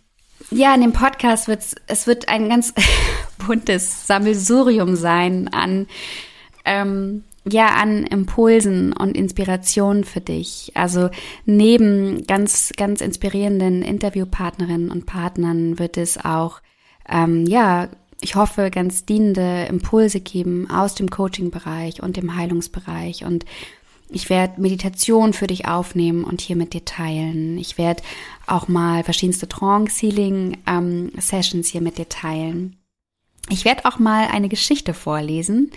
ja, 0.51 0.73
in 0.73 0.81
dem 0.81 0.93
Podcast 0.93 1.47
wird 1.47 1.63
es 1.87 2.07
wird 2.07 2.29
ein 2.29 2.49
ganz 2.49 2.73
buntes 3.45 4.07
Sammelsurium 4.07 4.95
sein 4.95 5.47
an 5.49 5.87
ähm, 6.65 7.23
ja 7.47 7.67
an 7.67 8.05
Impulsen 8.05 8.93
und 8.93 9.17
Inspirationen 9.17 10.03
für 10.03 10.21
dich. 10.21 10.71
Also 10.75 11.09
neben 11.45 12.25
ganz 12.25 12.71
ganz 12.77 13.01
inspirierenden 13.01 13.81
Interviewpartnerinnen 13.81 14.91
und 14.91 15.05
Partnern 15.05 15.79
wird 15.79 15.97
es 15.97 16.17
auch 16.23 16.61
ähm, 17.07 17.45
ja 17.45 17.89
ich 18.21 18.35
hoffe, 18.35 18.69
ganz 18.69 19.05
dienende 19.05 19.65
Impulse 19.69 20.19
geben 20.19 20.69
aus 20.69 20.93
dem 20.95 21.09
Coaching-Bereich 21.09 22.03
und 22.03 22.17
dem 22.17 22.35
Heilungsbereich. 22.35 23.23
Und 23.23 23.45
ich 24.09 24.29
werde 24.29 24.61
Meditation 24.61 25.31
für 25.33 25.47
dich 25.47 25.67
aufnehmen 25.67 26.23
und 26.23 26.41
hier 26.41 26.55
mit 26.55 26.73
dir 26.73 26.83
teilen. 26.83 27.57
Ich 27.57 27.77
werde 27.77 28.01
auch 28.47 28.67
mal 28.67 29.03
verschiedenste 29.03 29.47
Trance-Healing-Sessions 29.47 31.69
hier 31.69 31.81
mit 31.81 31.97
dir 31.97 32.09
teilen. 32.09 32.75
Ich 33.49 33.65
werde 33.65 33.85
auch 33.85 33.99
mal 33.99 34.27
eine 34.27 34.49
Geschichte 34.49 34.93
vorlesen. 34.93 35.71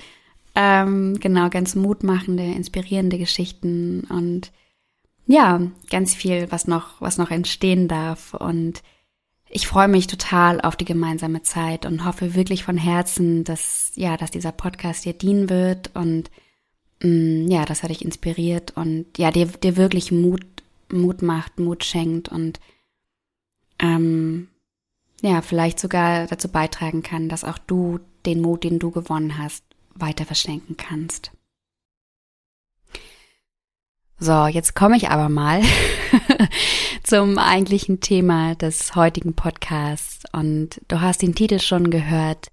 Ähm, 0.55 1.19
genau, 1.21 1.49
ganz 1.49 1.75
mutmachende, 1.75 2.45
inspirierende 2.45 3.17
Geschichten 3.19 4.05
und 4.11 4.53
ja, 5.27 5.63
ganz 5.89 6.15
viel, 6.15 6.51
was 6.51 6.67
noch, 6.67 7.01
was 7.01 7.17
noch 7.17 7.31
entstehen 7.31 7.89
darf. 7.89 8.35
Und 8.35 8.83
ich 9.55 9.67
freue 9.67 9.89
mich 9.89 10.07
total 10.07 10.63
auf 10.63 10.77
die 10.77 10.87
gemeinsame 10.87 11.43
Zeit 11.43 11.85
und 11.85 12.07
hoffe 12.07 12.35
wirklich 12.35 12.65
von 12.65 12.79
Herzen, 12.79 13.45
dass, 13.45 13.93
ja, 13.97 14.17
dass 14.17 14.31
dieser 14.31 14.51
Podcast 14.51 15.05
dir 15.05 15.13
dienen 15.13 15.51
wird 15.51 15.91
und, 15.95 16.31
mh, 17.03 17.09
mm, 17.09 17.51
ja, 17.51 17.65
dass 17.67 17.83
er 17.83 17.91
dich 17.91 18.03
inspiriert 18.03 18.73
und, 18.77 19.07
ja, 19.19 19.31
dir, 19.31 19.47
dir 19.47 19.77
wirklich 19.77 20.11
Mut, 20.11 20.45
Mut 20.91 21.21
macht, 21.21 21.61
Mut 21.61 21.85
schenkt 21.85 22.31
und, 22.31 22.61
ähm, 23.79 24.49
ja, 25.21 25.43
vielleicht 25.43 25.79
sogar 25.79 26.27
dazu 26.27 26.49
beitragen 26.49 27.03
kann, 27.03 27.29
dass 27.29 27.45
auch 27.45 27.59
du 27.59 28.01
den 28.25 28.41
Mut, 28.41 28.65
den 28.65 28.79
du 28.79 28.91
gewonnen 28.91 29.37
hast, 29.37 29.65
weiter 29.95 30.25
verschenken 30.25 30.79
kannst. 30.79 31.31
So, 34.19 34.47
jetzt 34.47 34.75
komme 34.75 34.97
ich 34.97 35.11
aber 35.11 35.29
mal 35.29 35.63
zum 37.13 37.37
eigentlichen 37.37 38.01
Thema 38.01 38.55
des 38.55 38.97
heutigen 38.97 39.35
Podcasts. 39.35 40.25
Und 40.33 40.81
du 40.89 41.03
hast 41.03 41.21
den 41.21 41.35
Titel 41.35 41.59
schon 41.59 41.91
gehört, 41.91 42.51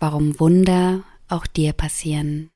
warum 0.00 0.38
Wunder 0.38 1.02
auch 1.30 1.46
dir 1.46 1.72
passieren. 1.72 2.50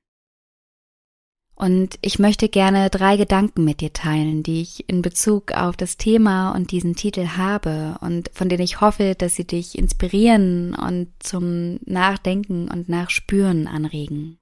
Und 1.55 1.99
ich 2.03 2.19
möchte 2.19 2.51
gerne 2.51 2.91
drei 2.91 3.17
Gedanken 3.17 3.65
mit 3.65 3.81
dir 3.81 3.95
teilen, 3.95 4.43
die 4.43 4.61
ich 4.61 4.87
in 4.87 5.01
Bezug 5.01 5.53
auf 5.53 5.79
das 5.79 5.97
Thema 5.97 6.51
und 6.51 6.73
diesen 6.73 6.95
Titel 6.95 7.27
habe 7.39 7.97
und 8.03 8.31
von 8.35 8.51
denen 8.51 8.63
ich 8.63 8.83
hoffe, 8.83 9.15
dass 9.17 9.37
sie 9.37 9.47
dich 9.47 9.79
inspirieren 9.79 10.75
und 10.75 11.09
zum 11.21 11.81
Nachdenken 11.87 12.69
und 12.69 12.91
Nachspüren 12.91 13.67
anregen. 13.67 14.37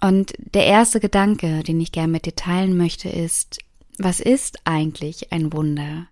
Und 0.00 0.34
der 0.54 0.66
erste 0.66 1.00
Gedanke, 1.00 1.64
den 1.64 1.80
ich 1.80 1.90
gerne 1.90 2.12
mit 2.12 2.26
dir 2.26 2.36
teilen 2.36 2.76
möchte, 2.76 3.08
ist, 3.08 3.58
was 3.98 4.20
ist 4.20 4.60
eigentlich 4.64 5.32
ein 5.32 5.52
Wunder? 5.52 6.06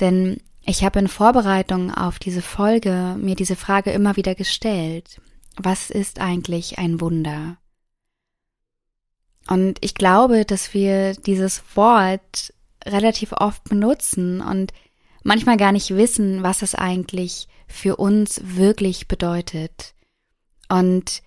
Denn 0.00 0.40
ich 0.64 0.84
habe 0.84 0.98
in 0.98 1.08
Vorbereitung 1.08 1.92
auf 1.92 2.18
diese 2.18 2.42
Folge 2.42 3.16
mir 3.18 3.36
diese 3.36 3.56
Frage 3.56 3.92
immer 3.92 4.16
wieder 4.16 4.34
gestellt. 4.34 5.20
Was 5.56 5.90
ist 5.90 6.20
eigentlich 6.20 6.78
ein 6.78 7.00
Wunder? 7.00 7.56
Und 9.48 9.78
ich 9.80 9.94
glaube, 9.94 10.44
dass 10.44 10.74
wir 10.74 11.14
dieses 11.14 11.62
Wort 11.76 12.52
relativ 12.84 13.32
oft 13.32 13.64
benutzen 13.64 14.40
und 14.40 14.72
manchmal 15.22 15.56
gar 15.56 15.72
nicht 15.72 15.96
wissen, 15.96 16.42
was 16.42 16.62
es 16.62 16.74
eigentlich 16.74 17.48
für 17.68 17.96
uns 17.96 18.40
wirklich 18.42 19.08
bedeutet. 19.08 19.94
Und 20.68 21.22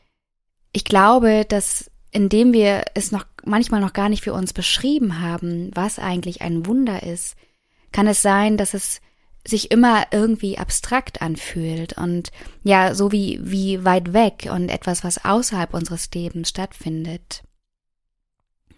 ich 0.74 0.84
glaube, 0.84 1.46
dass 1.48 1.90
indem 2.12 2.54
wir 2.54 2.86
es 2.96 3.12
noch 3.12 3.26
manchmal 3.46 3.82
noch 3.82 3.94
gar 3.94 4.10
nicht 4.10 4.24
für 4.24 4.34
uns 4.34 4.54
beschrieben 4.54 5.22
haben, 5.22 5.72
was 5.76 6.00
eigentlich 6.00 6.42
ein 6.42 6.66
Wunder 6.66 7.04
ist, 7.04 7.36
kann 7.92 8.08
es 8.08 8.22
sein, 8.22 8.58
dass 8.58 8.74
es 8.74 9.02
sich 9.48 9.72
immer 9.72 10.06
irgendwie 10.12 10.58
abstrakt 10.58 11.22
anfühlt 11.22 11.94
und 11.94 12.32
ja, 12.64 12.94
so 12.94 13.12
wie, 13.12 13.40
wie 13.42 13.84
weit 13.86 14.14
weg 14.14 14.50
und 14.52 14.70
etwas, 14.70 15.04
was 15.04 15.24
außerhalb 15.24 15.74
unseres 15.74 16.10
Lebens 16.14 16.50
stattfindet. 16.50 17.44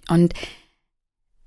Und 0.07 0.33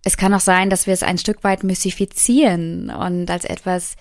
es 0.04 0.16
kann 0.16 0.34
auch 0.34 0.40
sein, 0.40 0.68
dass 0.68 0.86
wir 0.86 0.94
es 0.94 1.02
ein 1.02 1.18
Stück 1.18 1.44
weit 1.44 1.64
mystifizieren 1.64 2.90
und 2.90 3.30
als 3.30 3.44
etwas, 3.44 3.96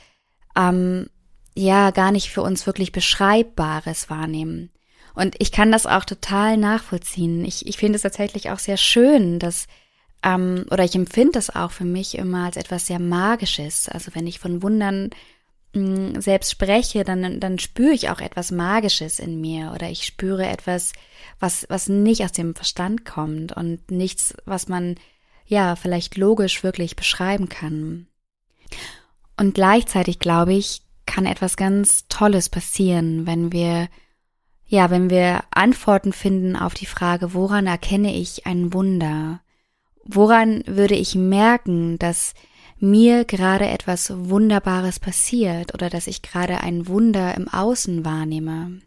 ähm, 0.56 1.08
ja, 1.56 1.92
gar 1.92 2.12
nicht 2.12 2.30
für 2.30 2.42
uns 2.42 2.66
wirklich 2.66 2.92
Beschreibbares 2.92 4.10
wahrnehmen. 4.10 4.72
Und 5.16 5.36
ich 5.40 5.52
kann 5.52 5.72
das 5.72 5.86
auch 5.86 6.06
total 6.06 6.58
nachvollziehen. 6.58 7.46
Ich, 7.46 7.68
ich 7.68 7.78
finde 7.78 7.98
es 7.98 8.02
tatsächlich 8.02 8.50
auch 8.50 8.60
sehr 8.60 8.78
schön, 8.78 9.40
dass, 9.40 9.68
ähm, 10.24 10.66
oder 10.72 10.84
ich 10.84 10.96
empfinde 10.96 11.34
das 11.34 11.54
auch 11.54 11.72
für 11.72 11.86
mich 11.86 12.18
immer 12.18 12.46
als 12.46 12.58
etwas 12.58 12.88
sehr 12.88 13.00
Magisches. 13.00 13.90
Also 13.90 14.12
wenn 14.16 14.28
ich 14.28 14.40
von 14.40 14.64
Wundern 14.64 15.10
mh, 15.74 15.82
mm, 16.18 16.22
selbst 16.22 16.52
spreche, 16.52 17.04
dann, 17.04 17.40
dann 17.40 17.60
spüre 17.60 17.94
ich 17.94 18.10
auch 18.10 18.22
etwas 18.22 18.52
Magisches 18.52 19.20
in 19.20 19.42
mir 19.42 19.72
oder 19.74 19.90
ich 19.90 20.06
spüre 20.06 20.48
etwas, 20.48 20.94
was, 21.40 21.66
was 21.70 21.90
nicht 21.90 22.24
aus 22.24 22.32
dem 22.32 22.56
Verstand 22.56 23.06
kommt 23.06 23.52
und 23.52 23.92
nichts, 23.92 24.36
was 24.46 24.68
man 24.68 24.96
ja 25.46 25.76
vielleicht 25.76 26.18
logisch 26.18 26.64
wirklich 26.64 26.96
beschreiben 26.96 27.50
kann. 27.50 28.08
Und 29.38 29.56
gleichzeitig 29.56 30.20
glaube 30.20 30.54
ich, 30.54 30.82
kann 31.06 31.26
etwas 31.26 31.58
ganz 31.58 32.08
Tolles 32.08 32.48
passieren, 32.48 33.28
wenn 33.28 33.52
wir 33.52 33.90
ja, 34.66 34.90
wenn 34.90 35.12
wir 35.12 35.44
Antworten 35.52 36.14
finden 36.14 36.56
auf 36.56 36.74
die 36.74 36.88
Frage, 36.88 37.36
woran 37.36 37.68
erkenne 37.68 38.16
ich 38.16 38.48
ein 38.48 38.74
Wunder? 38.74 39.43
Woran 40.06 40.64
würde 40.66 40.96
ich 40.96 41.16
merken, 41.16 41.98
dass 42.00 42.34
mir 42.84 43.24
gerade 43.24 43.68
etwas 43.68 44.12
Wunderbares 44.14 45.00
passiert 45.00 45.74
oder 45.74 45.90
dass 45.90 46.08
ich 46.08 46.22
gerade 46.22 46.60
ein 46.60 46.88
Wunder 46.88 47.36
im 47.36 47.48
Außen 47.48 48.04
wahrnehme. 48.04 48.82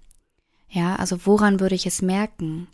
Ja, 0.69 0.97
also 0.97 1.25
woran 1.25 1.61
würde 1.61 1.75
ich 1.75 1.87
es 1.87 2.03
merken? 2.03 2.69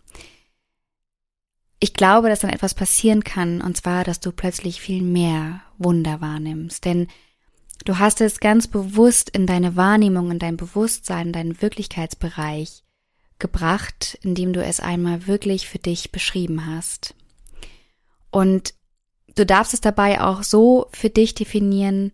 Ich 1.78 1.94
glaube, 1.94 2.28
dass 2.28 2.40
dann 2.40 2.50
etwas 2.50 2.74
passieren 2.74 3.22
kann, 3.22 3.60
und 3.60 3.76
zwar, 3.76 4.04
dass 4.04 4.20
du 4.20 4.32
plötzlich 4.32 4.80
viel 4.80 5.02
mehr 5.02 5.60
Wunder 5.78 6.20
wahrnimmst, 6.20 6.84
denn 6.84 7.06
du 7.84 7.98
hast 7.98 8.20
es 8.20 8.40
ganz 8.40 8.66
bewusst 8.66 9.30
in 9.30 9.46
deine 9.46 9.76
Wahrnehmung, 9.76 10.30
in 10.32 10.38
dein 10.38 10.56
Bewusstsein, 10.56 11.28
in 11.28 11.32
deinen 11.32 11.62
Wirklichkeitsbereich 11.62 12.82
gebracht, 13.38 14.18
indem 14.22 14.52
du 14.52 14.62
es 14.62 14.80
einmal 14.80 15.26
wirklich 15.26 15.68
für 15.68 15.78
dich 15.78 16.10
beschrieben 16.12 16.66
hast. 16.66 17.14
Und 18.32 18.74
du 19.36 19.46
darfst 19.46 19.74
es 19.74 19.80
dabei 19.80 20.20
auch 20.20 20.42
so 20.42 20.88
für 20.90 21.10
dich 21.10 21.34
definieren, 21.34 22.12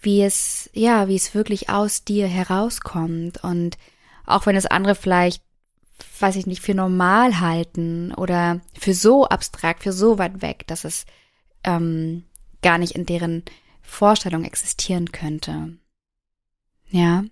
wie 0.00 0.22
es, 0.22 0.68
ja, 0.74 1.08
wie 1.08 1.16
es 1.16 1.34
wirklich 1.34 1.70
aus 1.70 2.04
dir 2.04 2.26
herauskommt. 2.26 3.42
Und 3.42 3.78
auch 4.26 4.44
wenn 4.44 4.56
es 4.56 4.66
andere 4.66 4.94
vielleicht, 4.94 5.42
weiß 6.18 6.36
ich 6.36 6.46
nicht, 6.46 6.60
für 6.60 6.74
normal 6.74 7.40
halten 7.40 8.12
oder 8.12 8.60
für 8.78 8.92
so 8.92 9.26
abstrakt, 9.26 9.84
für 9.84 9.92
so 9.92 10.18
weit 10.18 10.42
weg, 10.42 10.64
dass 10.66 10.84
es 10.84 11.06
ähm, 11.64 12.24
gar 12.60 12.78
nicht 12.78 12.96
in 12.96 13.06
deren 13.06 13.44
Vorstellung 13.80 14.44
existieren 14.44 15.12
könnte. 15.12 15.76
Ja. 16.90 17.24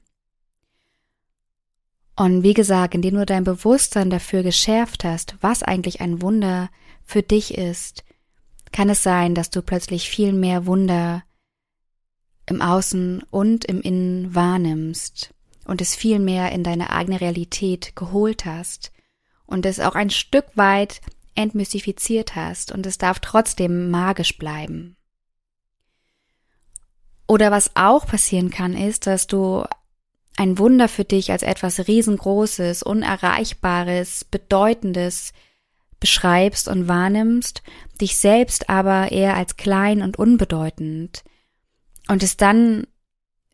Und 2.14 2.42
wie 2.44 2.54
gesagt, 2.54 2.94
indem 2.94 3.16
du 3.16 3.26
dein 3.26 3.44
Bewusstsein 3.44 4.10
dafür 4.10 4.44
geschärft 4.44 5.04
hast, 5.04 5.36
was 5.40 5.62
eigentlich 5.62 6.00
ein 6.00 6.22
Wunder 6.22 6.70
für 7.02 7.22
dich 7.22 7.56
ist, 7.56 8.04
kann 8.72 8.88
es 8.88 9.02
sein, 9.02 9.34
dass 9.34 9.50
du 9.50 9.62
plötzlich 9.62 10.08
viel 10.08 10.32
mehr 10.32 10.66
Wunder 10.66 11.22
im 12.46 12.62
Außen 12.62 13.22
und 13.30 13.64
im 13.64 13.80
Innen 13.80 14.34
wahrnimmst 14.34 15.34
und 15.64 15.80
es 15.80 15.94
viel 15.94 16.18
mehr 16.18 16.52
in 16.52 16.64
deine 16.64 16.90
eigene 16.90 17.20
Realität 17.20 17.94
geholt 17.94 18.44
hast 18.44 18.92
und 19.46 19.66
es 19.66 19.80
auch 19.80 19.94
ein 19.94 20.10
Stück 20.10 20.46
weit 20.54 21.00
entmystifiziert 21.34 22.36
hast 22.36 22.72
und 22.72 22.86
es 22.86 22.98
darf 22.98 23.20
trotzdem 23.20 23.90
magisch 23.90 24.36
bleiben. 24.36 24.96
Oder 27.26 27.52
was 27.52 27.76
auch 27.76 28.06
passieren 28.06 28.50
kann, 28.50 28.76
ist, 28.76 29.06
dass 29.06 29.28
du 29.28 29.64
ein 30.36 30.58
Wunder 30.58 30.88
für 30.88 31.04
dich 31.04 31.30
als 31.30 31.42
etwas 31.42 31.86
riesengroßes, 31.86 32.82
unerreichbares, 32.82 34.24
bedeutendes 34.24 35.32
beschreibst 36.00 36.68
und 36.68 36.88
wahrnimmst, 36.88 37.62
dich 38.00 38.16
selbst 38.16 38.68
aber 38.68 39.12
eher 39.12 39.36
als 39.36 39.56
klein 39.56 40.02
und 40.02 40.18
unbedeutend. 40.18 41.22
Und 42.08 42.22
es 42.22 42.36
dann 42.36 42.86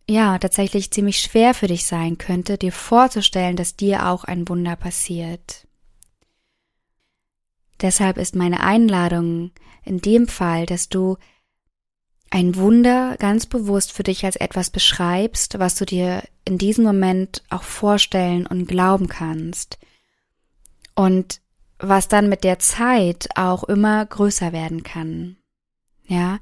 ja 0.08 0.38
tatsächlich 0.38 0.90
ziemlich 0.90 1.20
schwer 1.20 1.52
für 1.52 1.66
dich 1.66 1.84
sein 1.86 2.16
könnte, 2.16 2.56
dir 2.56 2.72
vorzustellen, 2.72 3.56
dass 3.56 3.76
dir 3.76 4.06
auch 4.06 4.24
ein 4.24 4.48
Wunder 4.48 4.76
passiert. 4.76 5.66
Deshalb 7.80 8.16
ist 8.16 8.34
meine 8.34 8.60
Einladung 8.60 9.50
in 9.84 10.00
dem 10.00 10.28
Fall, 10.28 10.64
dass 10.64 10.88
du 10.88 11.18
ein 12.30 12.56
Wunder 12.56 13.16
ganz 13.18 13.46
bewusst 13.46 13.92
für 13.92 14.02
dich 14.02 14.24
als 14.24 14.36
etwas 14.36 14.70
beschreibst, 14.70 15.58
was 15.58 15.74
du 15.74 15.84
dir 15.84 16.22
in 16.44 16.58
diesem 16.58 16.84
Moment 16.84 17.42
auch 17.50 17.62
vorstellen 17.62 18.46
und 18.46 18.66
glauben 18.66 19.08
kannst. 19.08 19.78
Und 20.94 21.40
was 21.78 22.08
dann 22.08 22.28
mit 22.28 22.44
der 22.44 22.58
Zeit 22.58 23.28
auch 23.34 23.64
immer 23.64 24.04
größer 24.04 24.52
werden 24.52 24.82
kann. 24.82 25.36
Ja, 26.06 26.38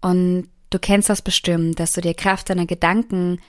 und 0.00 0.48
du 0.70 0.78
kennst 0.78 1.08
das 1.08 1.22
bestimmt, 1.22 1.80
dass 1.80 1.92
du 1.92 2.00
dir 2.00 2.14
Kraft 2.14 2.50
deiner 2.50 2.66
Gedanken 2.66 3.40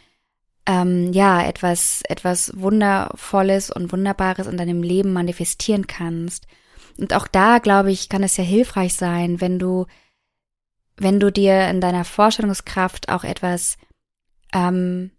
ähm, 0.65 1.13
ja 1.13 1.43
etwas 1.43 2.01
etwas 2.09 2.51
wundervolles 2.59 3.69
und 3.69 3.91
wunderbares 3.91 4.47
in 4.47 4.57
deinem 4.57 4.83
Leben 4.83 5.13
manifestieren 5.13 5.87
kannst. 5.87 6.47
Und 6.97 7.13
auch 7.13 7.27
da 7.27 7.59
glaube 7.59 7.91
ich, 7.91 8.09
kann 8.09 8.23
es 8.23 8.37
ja 8.37 8.43
hilfreich 8.43 8.95
sein, 8.95 9.41
wenn 9.41 9.59
du 9.59 9.85
wenn 10.97 11.19
du 11.19 11.31
dir 11.31 11.67
in 11.67 11.81
deiner 11.81 12.05
Vorstellungskraft 12.05 13.09
auch 13.09 13.23
etwas 13.23 13.77
ähm, 14.53 15.11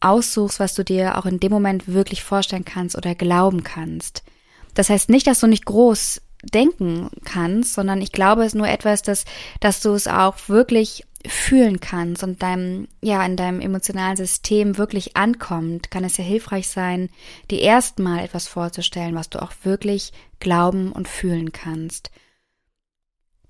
aussuchst, 0.00 0.58
was 0.58 0.74
du 0.74 0.84
dir 0.84 1.18
auch 1.18 1.26
in 1.26 1.40
dem 1.40 1.52
Moment 1.52 1.88
wirklich 1.88 2.22
vorstellen 2.24 2.64
kannst 2.64 2.96
oder 2.96 3.14
glauben 3.14 3.62
kannst. 3.62 4.24
Das 4.78 4.90
heißt 4.90 5.10
nicht, 5.10 5.26
dass 5.26 5.40
du 5.40 5.48
nicht 5.48 5.64
groß 5.64 6.22
denken 6.44 7.10
kannst, 7.24 7.74
sondern 7.74 8.00
ich 8.00 8.12
glaube, 8.12 8.42
es 8.42 8.48
ist 8.48 8.54
nur 8.54 8.68
etwas, 8.68 9.02
dass, 9.02 9.24
dass 9.58 9.80
du 9.80 9.90
es 9.90 10.06
auch 10.06 10.36
wirklich 10.46 11.04
fühlen 11.26 11.80
kannst 11.80 12.22
und 12.22 12.44
deinem, 12.44 12.86
ja, 13.02 13.26
in 13.26 13.34
deinem 13.34 13.60
emotionalen 13.60 14.16
System 14.16 14.78
wirklich 14.78 15.16
ankommt, 15.16 15.90
kann 15.90 16.04
es 16.04 16.16
ja 16.16 16.22
hilfreich 16.22 16.68
sein, 16.68 17.10
dir 17.50 17.60
erstmal 17.60 18.20
etwas 18.20 18.46
vorzustellen, 18.46 19.16
was 19.16 19.28
du 19.30 19.42
auch 19.42 19.50
wirklich 19.64 20.12
glauben 20.38 20.92
und 20.92 21.08
fühlen 21.08 21.50
kannst. 21.50 22.12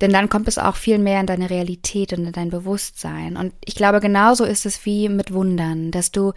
Denn 0.00 0.10
dann 0.10 0.30
kommt 0.30 0.48
es 0.48 0.56
auch 0.56 0.76
viel 0.76 0.96
mehr 0.96 1.20
in 1.20 1.26
deine 1.26 1.50
Realität 1.50 2.14
und 2.14 2.24
in 2.24 2.32
dein 2.32 2.48
Bewusstsein. 2.48 3.36
Und 3.36 3.52
ich 3.66 3.74
glaube, 3.74 4.00
genauso 4.00 4.46
ist 4.46 4.64
es 4.64 4.86
wie 4.86 5.10
mit 5.10 5.30
Wundern, 5.34 5.90
dass 5.90 6.10
du, 6.10 6.32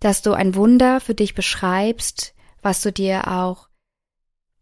dass 0.00 0.20
du 0.20 0.34
ein 0.34 0.54
Wunder 0.54 1.00
für 1.00 1.14
dich 1.14 1.34
beschreibst, 1.34 2.34
was 2.60 2.82
du 2.82 2.92
dir 2.92 3.28
auch 3.28 3.69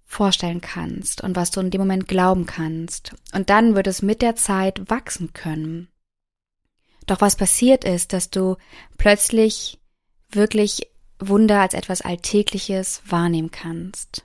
vorstellen 0.08 0.62
kannst 0.62 1.22
und 1.22 1.36
was 1.36 1.50
du 1.52 1.60
in 1.60 1.70
dem 1.70 1.82
Moment 1.82 2.08
glauben 2.08 2.46
kannst. 2.46 3.14
Und 3.32 3.50
dann 3.50 3.76
wird 3.76 3.86
es 3.86 4.02
mit 4.02 4.22
der 4.22 4.34
Zeit 4.34 4.90
wachsen 4.90 5.34
können. 5.34 5.88
Doch 7.06 7.20
was 7.20 7.36
passiert 7.36 7.84
ist, 7.84 8.12
dass 8.12 8.30
du 8.30 8.56
plötzlich 8.96 9.78
wirklich 10.30 10.90
Wunder 11.20 11.60
als 11.60 11.74
etwas 11.74 12.00
Alltägliches 12.00 13.02
wahrnehmen 13.06 13.50
kannst. 13.50 14.24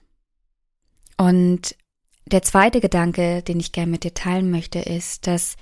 Und 1.18 1.76
der 2.26 2.42
zweite 2.42 2.80
Gedanke, 2.80 3.44
den 3.44 3.60
ich 3.60 3.74
gerne 3.74 3.92
mit 3.92 4.04
dir 4.04 4.14
teilen 4.14 4.50
möchte, 4.50 4.80
ist, 4.80 5.28
dass 5.28 5.58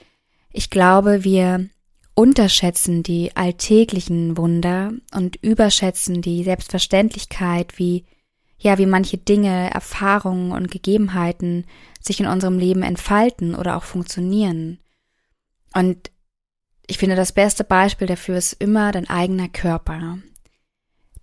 ich 0.52 0.70
glaube, 0.70 1.24
wir 1.24 1.68
unterschätzen 2.14 3.02
die 3.02 3.36
alltäglichen 3.36 4.38
Wunder 4.38 4.92
und 5.14 5.38
überschätzen 5.38 6.22
die 6.22 6.44
Selbstverständlichkeit, 6.44 7.80
wie 7.80 8.06
ja, 8.62 8.78
wie 8.78 8.86
manche 8.86 9.18
Dinge, 9.18 9.72
Erfahrungen 9.72 10.52
und 10.52 10.70
Gegebenheiten 10.70 11.66
sich 12.00 12.20
in 12.20 12.28
unserem 12.28 12.60
Leben 12.60 12.84
entfalten 12.84 13.56
oder 13.56 13.76
auch 13.76 13.84
funktionieren. 13.84 14.80
Und 15.74 16.12
ich 16.86 17.00
finde, 17.00 17.16
das 17.16 17.32
beste 17.32 17.64
Beispiel 17.64 18.06
dafür 18.06 18.38
ist 18.38 18.54
immer 18.54 18.92
dein 18.92 19.10
eigener 19.10 19.50
Körper. 19.50 20.20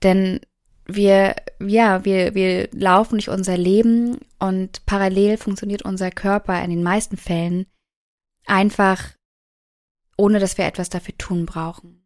Denn 0.03 0.41
wir, 0.87 1.37
ja, 1.61 2.05
wir, 2.05 2.35
wir 2.35 2.71
laufen 2.73 3.17
durch 3.17 3.29
unser 3.29 3.57
Leben 3.57 4.19
und 4.41 4.85
parallel 4.85 5.37
funktioniert 5.37 5.83
unser 5.83 6.11
Körper 6.11 6.61
in 6.65 6.71
den 6.71 6.83
meisten 6.83 7.17
Fällen 7.17 7.67
einfach, 8.47 9.13
ohne 10.17 10.41
dass 10.41 10.59
wir 10.59 10.65
etwas 10.65 10.89
dafür 10.89 11.17
tun 11.19 11.47
brauchen. 11.47 12.05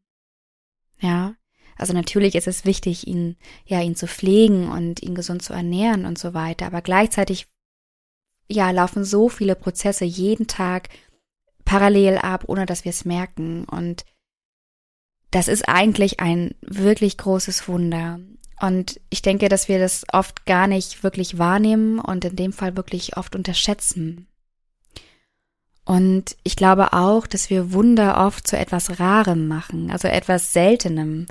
Ja. 1.00 1.36
Also 1.82 1.94
natürlich 1.94 2.36
ist 2.36 2.46
es 2.46 2.64
wichtig, 2.64 3.08
ihn, 3.08 3.34
ja, 3.66 3.80
ihn 3.80 3.96
zu 3.96 4.06
pflegen 4.06 4.70
und 4.70 5.02
ihn 5.02 5.16
gesund 5.16 5.42
zu 5.42 5.52
ernähren 5.52 6.06
und 6.06 6.16
so 6.16 6.32
weiter. 6.32 6.66
Aber 6.66 6.80
gleichzeitig, 6.80 7.48
ja, 8.48 8.70
laufen 8.70 9.04
so 9.04 9.28
viele 9.28 9.56
Prozesse 9.56 10.04
jeden 10.04 10.46
Tag 10.46 10.90
parallel 11.64 12.18
ab, 12.18 12.44
ohne 12.46 12.66
dass 12.66 12.84
wir 12.84 12.90
es 12.90 13.04
merken. 13.04 13.64
Und 13.64 14.04
das 15.32 15.48
ist 15.48 15.68
eigentlich 15.68 16.20
ein 16.20 16.54
wirklich 16.60 17.18
großes 17.18 17.66
Wunder. 17.66 18.20
Und 18.60 19.00
ich 19.10 19.20
denke, 19.20 19.48
dass 19.48 19.66
wir 19.66 19.80
das 19.80 20.04
oft 20.12 20.46
gar 20.46 20.68
nicht 20.68 21.02
wirklich 21.02 21.36
wahrnehmen 21.36 21.98
und 21.98 22.24
in 22.24 22.36
dem 22.36 22.52
Fall 22.52 22.76
wirklich 22.76 23.16
oft 23.16 23.34
unterschätzen. 23.34 24.28
Und 25.84 26.36
ich 26.44 26.54
glaube 26.54 26.92
auch, 26.92 27.26
dass 27.26 27.50
wir 27.50 27.72
Wunder 27.72 28.24
oft 28.24 28.46
zu 28.46 28.56
etwas 28.56 29.00
Rarem 29.00 29.48
machen, 29.48 29.90
also 29.90 30.06
etwas 30.06 30.52
Seltenem. 30.52 31.26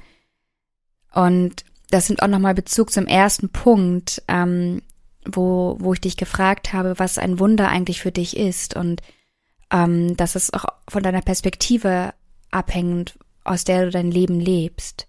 Und 1.14 1.66
das 1.90 2.08
sind 2.08 2.22
auch 2.22 2.28
nochmal 2.28 2.54
Bezug 2.54 2.92
zum 2.92 3.06
ersten 3.06 3.50
Punkt, 3.50 4.24
ähm, 4.28 4.82
wo, 5.26 5.78
wo 5.80 5.94
ich 5.94 6.02
dich 6.02 6.18
gefragt 6.18 6.74
habe, 6.74 6.98
was 6.98 7.18
ein 7.18 7.40
Wunder 7.40 7.68
eigentlich 7.70 8.02
für 8.02 8.12
dich 8.12 8.38
ist. 8.38 8.76
Und 8.76 9.02
ähm, 9.72 10.16
das 10.18 10.36
ist 10.36 10.54
auch 10.54 10.66
von 10.88 11.04
deiner 11.04 11.22
Perspektive 11.22 12.14
abhängend, 12.50 13.18
aus 13.44 13.64
der 13.64 13.86
du 13.86 13.92
dein 13.92 14.12
Leben 14.12 14.40
lebst. 14.40 15.08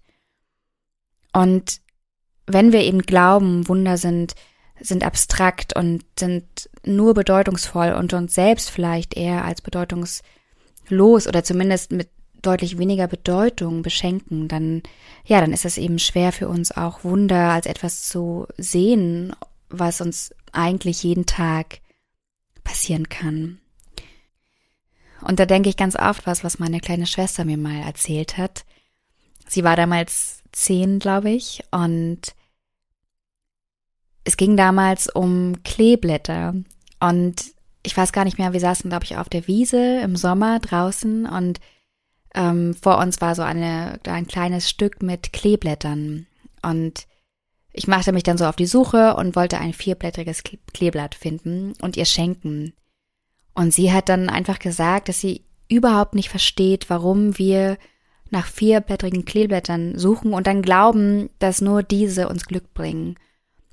Und 1.31 1.81
wenn 2.45 2.71
wir 2.71 2.81
eben 2.81 3.01
glauben, 3.01 3.67
Wunder 3.67 3.97
sind, 3.97 4.35
sind 4.79 5.03
abstrakt 5.03 5.75
und 5.75 6.03
sind 6.19 6.69
nur 6.85 7.13
bedeutungsvoll 7.13 7.93
und 7.93 8.13
uns 8.13 8.35
selbst 8.35 8.69
vielleicht 8.69 9.15
eher 9.15 9.45
als 9.45 9.61
bedeutungslos 9.61 11.27
oder 11.27 11.43
zumindest 11.43 11.91
mit 11.91 12.09
deutlich 12.45 12.77
weniger 12.77 13.07
Bedeutung 13.07 13.81
beschenken, 13.81 14.47
dann, 14.47 14.83
ja, 15.25 15.41
dann 15.41 15.53
ist 15.53 15.65
es 15.65 15.77
eben 15.77 15.99
schwer 15.99 16.31
für 16.31 16.47
uns 16.47 16.71
auch 16.71 17.03
Wunder 17.03 17.51
als 17.51 17.65
etwas 17.65 18.07
zu 18.07 18.47
sehen, 18.57 19.35
was 19.69 20.01
uns 20.01 20.33
eigentlich 20.51 21.03
jeden 21.03 21.25
Tag 21.25 21.79
passieren 22.63 23.09
kann. 23.09 23.59
Und 25.21 25.39
da 25.39 25.45
denke 25.45 25.69
ich 25.69 25.77
ganz 25.77 25.95
oft 25.95 26.27
was, 26.27 26.43
was 26.43 26.59
meine 26.59 26.79
kleine 26.79 27.07
Schwester 27.07 27.45
mir 27.45 27.57
mal 27.57 27.81
erzählt 27.81 28.37
hat. 28.37 28.65
Sie 29.47 29.63
war 29.63 29.75
damals 29.75 30.43
zehn, 30.51 30.99
glaube 30.99 31.31
ich, 31.31 31.63
und 31.71 32.35
es 34.23 34.37
ging 34.37 34.57
damals 34.57 35.07
um 35.09 35.63
Kleeblätter. 35.63 36.55
Und 36.99 37.53
ich 37.83 37.95
weiß 37.95 38.13
gar 38.13 38.23
nicht 38.25 38.37
mehr, 38.37 38.53
wir 38.53 38.59
saßen, 38.59 38.89
glaube 38.89 39.05
ich, 39.05 39.17
auf 39.17 39.29
der 39.29 39.47
Wiese 39.47 39.99
im 40.01 40.15
Sommer 40.15 40.59
draußen 40.59 41.25
und 41.25 41.59
ähm, 42.33 42.73
vor 42.73 42.97
uns 42.97 43.21
war 43.21 43.35
so 43.35 43.41
eine, 43.41 43.99
ein 44.05 44.27
kleines 44.27 44.69
Stück 44.69 45.01
mit 45.01 45.33
Kleeblättern. 45.33 46.27
Und 46.61 47.07
ich 47.71 47.87
machte 47.87 48.11
mich 48.11 48.23
dann 48.23 48.37
so 48.37 48.45
auf 48.45 48.55
die 48.55 48.65
Suche 48.65 49.15
und 49.15 49.35
wollte 49.35 49.59
ein 49.59 49.73
vierblättriges 49.73 50.43
Kleeblatt 50.73 51.15
finden 51.15 51.73
und 51.81 51.97
ihr 51.97 52.05
schenken. 52.05 52.73
Und 53.53 53.73
sie 53.73 53.91
hat 53.91 54.09
dann 54.09 54.29
einfach 54.29 54.59
gesagt, 54.59 55.09
dass 55.09 55.19
sie 55.19 55.43
überhaupt 55.69 56.15
nicht 56.15 56.29
versteht, 56.29 56.89
warum 56.89 57.37
wir 57.37 57.77
nach 58.29 58.47
vierblättrigen 58.47 59.25
Kleeblättern 59.25 59.97
suchen 59.97 60.33
und 60.33 60.47
dann 60.47 60.61
glauben, 60.61 61.29
dass 61.39 61.61
nur 61.61 61.83
diese 61.83 62.27
uns 62.27 62.45
Glück 62.45 62.73
bringen. 62.73 63.15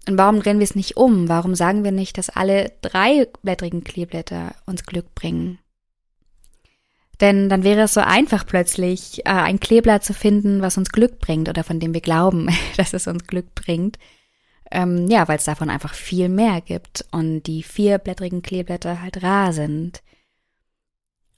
Und 0.09 0.18
warum 0.18 0.40
drehen 0.40 0.59
wir 0.59 0.64
es 0.64 0.75
nicht 0.75 0.96
um? 0.96 1.29
Warum 1.29 1.55
sagen 1.55 1.85
wir 1.85 1.92
nicht, 1.92 2.18
dass 2.18 2.31
alle 2.31 2.73
dreiblättrigen 2.83 3.85
Kleeblätter 3.85 4.55
uns 4.66 4.85
Glück 4.85 5.14
bringen? 5.14 5.59
Denn 7.20 7.50
dann 7.50 7.64
wäre 7.64 7.83
es 7.83 7.94
so 7.94 8.00
einfach 8.00 8.46
plötzlich, 8.46 9.20
äh, 9.26 9.30
ein 9.30 9.61
Kleeblatt 9.61 10.04
zu 10.04 10.14
finden, 10.14 10.62
was 10.62 10.78
uns 10.78 10.90
Glück 10.90 11.18
bringt 11.18 11.48
oder 11.48 11.64
von 11.64 11.78
dem 11.78 11.92
wir 11.92 12.00
glauben, 12.00 12.48
dass 12.76 12.94
es 12.94 13.06
uns 13.06 13.26
Glück 13.26 13.54
bringt. 13.54 13.98
Ähm, 14.70 15.09
ja, 15.09 15.26
weil 15.28 15.37
es 15.37 15.44
davon 15.44 15.68
einfach 15.68 15.94
viel 15.94 16.28
mehr 16.28 16.61
gibt 16.61 17.04
und 17.11 17.42
die 17.42 17.62
vierblättrigen 17.62 18.40
Kleeblätter 18.40 19.02
halt 19.02 19.22
rar 19.22 19.52
sind. 19.52 20.02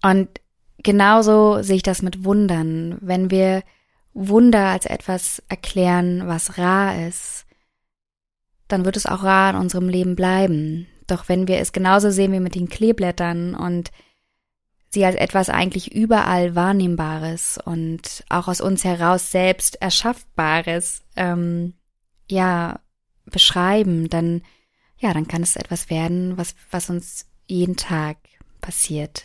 Und 0.02 0.28
genauso 0.82 1.62
sehe 1.62 1.76
ich 1.76 1.82
das 1.82 2.02
mit 2.02 2.24
Wundern. 2.24 2.98
Wenn 3.00 3.30
wir 3.30 3.62
Wunder 4.12 4.66
als 4.66 4.84
etwas 4.84 5.42
erklären, 5.48 6.26
was 6.26 6.58
rar 6.58 7.06
ist, 7.08 7.46
dann 8.68 8.84
wird 8.84 8.96
es 8.96 9.06
auch 9.06 9.22
rar 9.22 9.50
in 9.50 9.56
unserem 9.56 9.88
Leben 9.88 10.14
bleiben. 10.14 10.86
Doch 11.06 11.28
wenn 11.28 11.48
wir 11.48 11.58
es 11.58 11.72
genauso 11.72 12.10
sehen 12.10 12.32
wie 12.32 12.40
mit 12.40 12.54
den 12.54 12.68
Kleeblättern 12.68 13.54
und 13.54 13.90
sie 14.92 15.04
als 15.04 15.16
etwas 15.16 15.48
eigentlich 15.48 15.92
überall 15.92 16.54
Wahrnehmbares 16.54 17.58
und 17.64 18.24
auch 18.28 18.48
aus 18.48 18.60
uns 18.60 18.84
heraus 18.84 19.30
selbst 19.30 19.80
erschaffbares, 19.80 21.02
ähm, 21.16 21.74
ja, 22.30 22.80
beschreiben, 23.24 24.10
dann, 24.10 24.42
ja, 24.98 25.14
dann 25.14 25.28
kann 25.28 25.42
es 25.42 25.56
etwas 25.56 25.88
werden, 25.90 26.36
was, 26.36 26.54
was 26.70 26.90
uns 26.90 27.26
jeden 27.46 27.76
Tag 27.76 28.18
passiert. 28.60 29.24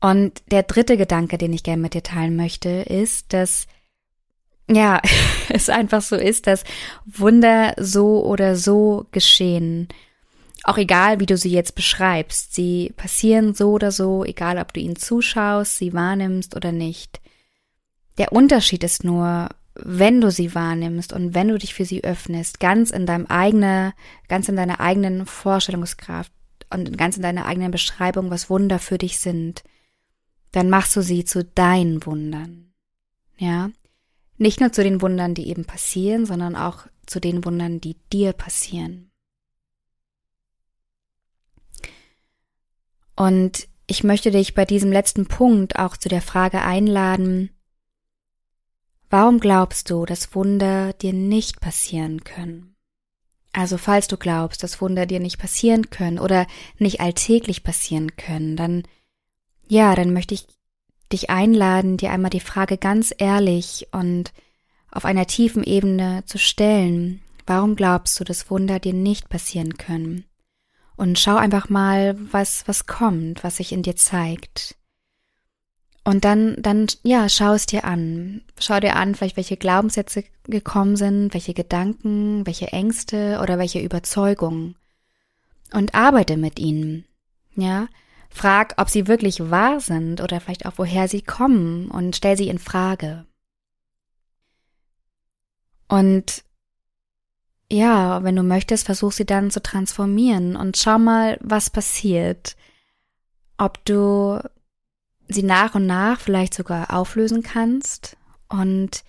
Und 0.00 0.42
der 0.50 0.62
dritte 0.62 0.96
Gedanke, 0.96 1.38
den 1.38 1.52
ich 1.52 1.62
gerne 1.62 1.82
mit 1.82 1.94
dir 1.94 2.02
teilen 2.02 2.36
möchte, 2.36 2.68
ist, 2.68 3.32
dass 3.32 3.66
ja, 4.68 5.00
es 5.48 5.68
einfach 5.68 6.02
so 6.02 6.16
ist, 6.16 6.46
dass 6.46 6.64
Wunder 7.06 7.74
so 7.78 8.24
oder 8.24 8.56
so 8.56 9.06
geschehen. 9.10 9.88
Auch 10.68 10.78
egal, 10.78 11.20
wie 11.20 11.26
du 11.26 11.36
sie 11.36 11.52
jetzt 11.52 11.76
beschreibst. 11.76 12.52
Sie 12.52 12.92
passieren 12.96 13.54
so 13.54 13.70
oder 13.70 13.92
so, 13.92 14.24
egal 14.24 14.58
ob 14.58 14.72
du 14.72 14.80
ihnen 14.80 14.96
zuschaust, 14.96 15.78
sie 15.78 15.92
wahrnimmst 15.92 16.56
oder 16.56 16.72
nicht. 16.72 17.20
Der 18.18 18.32
Unterschied 18.32 18.82
ist 18.82 19.04
nur, 19.04 19.48
wenn 19.76 20.20
du 20.20 20.32
sie 20.32 20.56
wahrnimmst 20.56 21.12
und 21.12 21.34
wenn 21.34 21.46
du 21.46 21.56
dich 21.56 21.72
für 21.72 21.84
sie 21.84 22.02
öffnest, 22.02 22.58
ganz 22.58 22.90
in 22.90 23.06
deinem 23.06 23.26
eigenen, 23.26 23.92
ganz 24.26 24.48
in 24.48 24.56
deiner 24.56 24.80
eigenen 24.80 25.24
Vorstellungskraft 25.24 26.32
und 26.68 26.98
ganz 26.98 27.16
in 27.16 27.22
deiner 27.22 27.46
eigenen 27.46 27.70
Beschreibung, 27.70 28.30
was 28.30 28.50
Wunder 28.50 28.80
für 28.80 28.98
dich 28.98 29.20
sind, 29.20 29.62
dann 30.50 30.68
machst 30.68 30.96
du 30.96 31.00
sie 31.00 31.24
zu 31.24 31.44
deinen 31.44 32.04
Wundern. 32.06 32.72
Ja? 33.38 33.70
Nicht 34.36 34.58
nur 34.58 34.72
zu 34.72 34.82
den 34.82 35.00
Wundern, 35.00 35.34
die 35.34 35.48
eben 35.48 35.64
passieren, 35.64 36.26
sondern 36.26 36.56
auch 36.56 36.88
zu 37.06 37.20
den 37.20 37.44
Wundern, 37.44 37.80
die 37.80 37.94
dir 38.12 38.32
passieren. 38.32 39.12
Und 43.16 43.66
ich 43.86 44.04
möchte 44.04 44.30
dich 44.30 44.54
bei 44.54 44.64
diesem 44.64 44.92
letzten 44.92 45.26
Punkt 45.26 45.78
auch 45.78 45.96
zu 45.96 46.08
der 46.08 46.22
Frage 46.22 46.62
einladen, 46.62 47.50
warum 49.10 49.40
glaubst 49.40 49.90
du, 49.90 50.04
dass 50.04 50.34
Wunder 50.34 50.92
dir 50.92 51.12
nicht 51.12 51.60
passieren 51.60 52.24
können? 52.24 52.76
Also 53.52 53.78
falls 53.78 54.06
du 54.06 54.18
glaubst, 54.18 54.62
dass 54.62 54.82
Wunder 54.82 55.06
dir 55.06 55.18
nicht 55.18 55.38
passieren 55.38 55.88
können 55.88 56.18
oder 56.18 56.46
nicht 56.78 57.00
alltäglich 57.00 57.64
passieren 57.64 58.16
können, 58.16 58.54
dann 58.56 58.82
ja, 59.68 59.94
dann 59.94 60.12
möchte 60.12 60.34
ich 60.34 60.46
dich 61.12 61.30
einladen, 61.30 61.96
dir 61.96 62.10
einmal 62.10 62.30
die 62.30 62.40
Frage 62.40 62.78
ganz 62.78 63.14
ehrlich 63.16 63.88
und 63.92 64.32
auf 64.90 65.04
einer 65.04 65.26
tiefen 65.26 65.64
Ebene 65.64 66.22
zu 66.26 66.38
stellen. 66.38 67.22
Warum 67.46 67.76
glaubst 67.76 68.18
du, 68.18 68.24
dass 68.24 68.50
Wunder 68.50 68.78
dir 68.78 68.92
nicht 68.92 69.28
passieren 69.28 69.76
können? 69.76 70.24
Und 70.96 71.18
schau 71.18 71.36
einfach 71.36 71.68
mal, 71.68 72.16
was, 72.32 72.66
was 72.66 72.86
kommt, 72.86 73.44
was 73.44 73.58
sich 73.58 73.72
in 73.72 73.82
dir 73.82 73.96
zeigt. 73.96 74.76
Und 76.04 76.24
dann, 76.24 76.56
dann, 76.58 76.86
ja, 77.02 77.28
schau 77.28 77.52
es 77.52 77.66
dir 77.66 77.84
an. 77.84 78.42
Schau 78.58 78.80
dir 78.80 78.96
an, 78.96 79.14
vielleicht 79.14 79.36
welche 79.36 79.56
Glaubenssätze 79.56 80.24
gekommen 80.44 80.96
sind, 80.96 81.34
welche 81.34 81.52
Gedanken, 81.52 82.46
welche 82.46 82.68
Ängste 82.68 83.40
oder 83.42 83.58
welche 83.58 83.80
Überzeugungen. 83.80 84.76
Und 85.72 85.94
arbeite 85.94 86.36
mit 86.36 86.58
ihnen. 86.60 87.04
Ja, 87.56 87.88
Frag, 88.30 88.74
ob 88.76 88.88
sie 88.88 89.08
wirklich 89.08 89.50
wahr 89.50 89.80
sind 89.80 90.20
oder 90.20 90.40
vielleicht 90.40 90.66
auch 90.66 90.74
woher 90.76 91.08
sie 91.08 91.22
kommen 91.22 91.90
und 91.90 92.14
stell 92.14 92.36
sie 92.36 92.48
in 92.48 92.58
Frage. 92.58 93.26
Und 95.88 96.44
ja, 97.70 98.22
wenn 98.22 98.36
du 98.36 98.42
möchtest, 98.42 98.86
versuch 98.86 99.12
sie 99.12 99.26
dann 99.26 99.50
zu 99.50 99.62
transformieren 99.62 100.56
und 100.56 100.76
schau 100.76 100.98
mal, 100.98 101.38
was 101.40 101.70
passiert. 101.70 102.56
Ob 103.58 103.84
du 103.84 104.40
sie 105.28 105.42
nach 105.42 105.74
und 105.74 105.86
nach 105.86 106.20
vielleicht 106.20 106.54
sogar 106.54 106.94
auflösen 106.94 107.42
kannst 107.42 108.16
und 108.48 109.02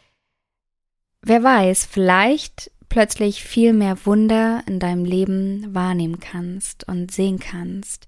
wer 1.21 1.43
weiß, 1.43 1.85
vielleicht 1.85 2.71
plötzlich 2.89 3.43
viel 3.43 3.73
mehr 3.73 4.05
Wunder 4.05 4.63
in 4.65 4.79
deinem 4.79 5.05
Leben 5.05 5.75
wahrnehmen 5.75 6.19
kannst 6.19 6.87
und 6.87 7.11
sehen 7.11 7.39
kannst 7.39 8.07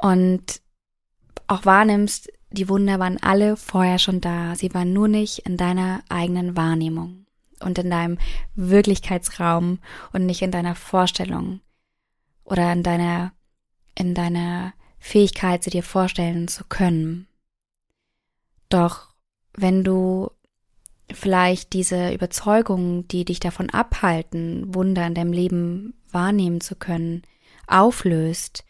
und 0.00 0.60
auch 1.48 1.64
wahrnimmst, 1.64 2.30
die 2.50 2.68
Wunder 2.68 3.00
waren 3.00 3.20
alle 3.20 3.56
vorher 3.56 3.98
schon 3.98 4.20
da. 4.20 4.54
Sie 4.54 4.72
waren 4.74 4.92
nur 4.92 5.08
nicht 5.08 5.40
in 5.40 5.56
deiner 5.56 6.02
eigenen 6.08 6.56
Wahrnehmung 6.56 7.23
und 7.64 7.78
in 7.78 7.90
deinem 7.90 8.18
Wirklichkeitsraum 8.54 9.78
und 10.12 10.26
nicht 10.26 10.42
in 10.42 10.50
deiner 10.50 10.74
Vorstellung 10.74 11.60
oder 12.44 12.72
in 12.72 12.82
deiner, 12.82 13.32
in 13.94 14.14
deiner 14.14 14.74
Fähigkeit, 14.98 15.62
sie 15.62 15.70
dir 15.70 15.82
vorstellen 15.82 16.48
zu 16.48 16.64
können. 16.64 17.26
Doch 18.68 19.14
wenn 19.56 19.84
du 19.84 20.30
vielleicht 21.12 21.72
diese 21.72 22.12
Überzeugungen, 22.12 23.06
die 23.08 23.24
dich 23.24 23.40
davon 23.40 23.70
abhalten, 23.70 24.74
Wunder 24.74 25.06
in 25.06 25.14
deinem 25.14 25.32
Leben 25.32 25.94
wahrnehmen 26.10 26.60
zu 26.60 26.74
können, 26.76 27.22
auflöst, 27.66 28.64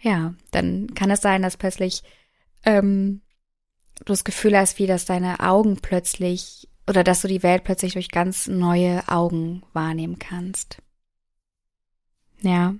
ja, 0.00 0.34
dann 0.50 0.94
kann 0.94 1.10
es 1.10 1.20
sein, 1.20 1.42
dass 1.42 1.56
plötzlich 1.56 2.02
ähm, 2.64 3.22
du 3.98 4.04
das 4.04 4.24
Gefühl 4.24 4.56
hast, 4.56 4.78
wie 4.78 4.86
dass 4.86 5.04
deine 5.04 5.40
Augen 5.40 5.76
plötzlich 5.76 6.68
oder 6.86 7.04
dass 7.04 7.22
du 7.22 7.28
die 7.28 7.42
Welt 7.42 7.64
plötzlich 7.64 7.94
durch 7.94 8.10
ganz 8.10 8.46
neue 8.46 9.08
Augen 9.08 9.62
wahrnehmen 9.72 10.18
kannst. 10.18 10.78
Ja. 12.40 12.74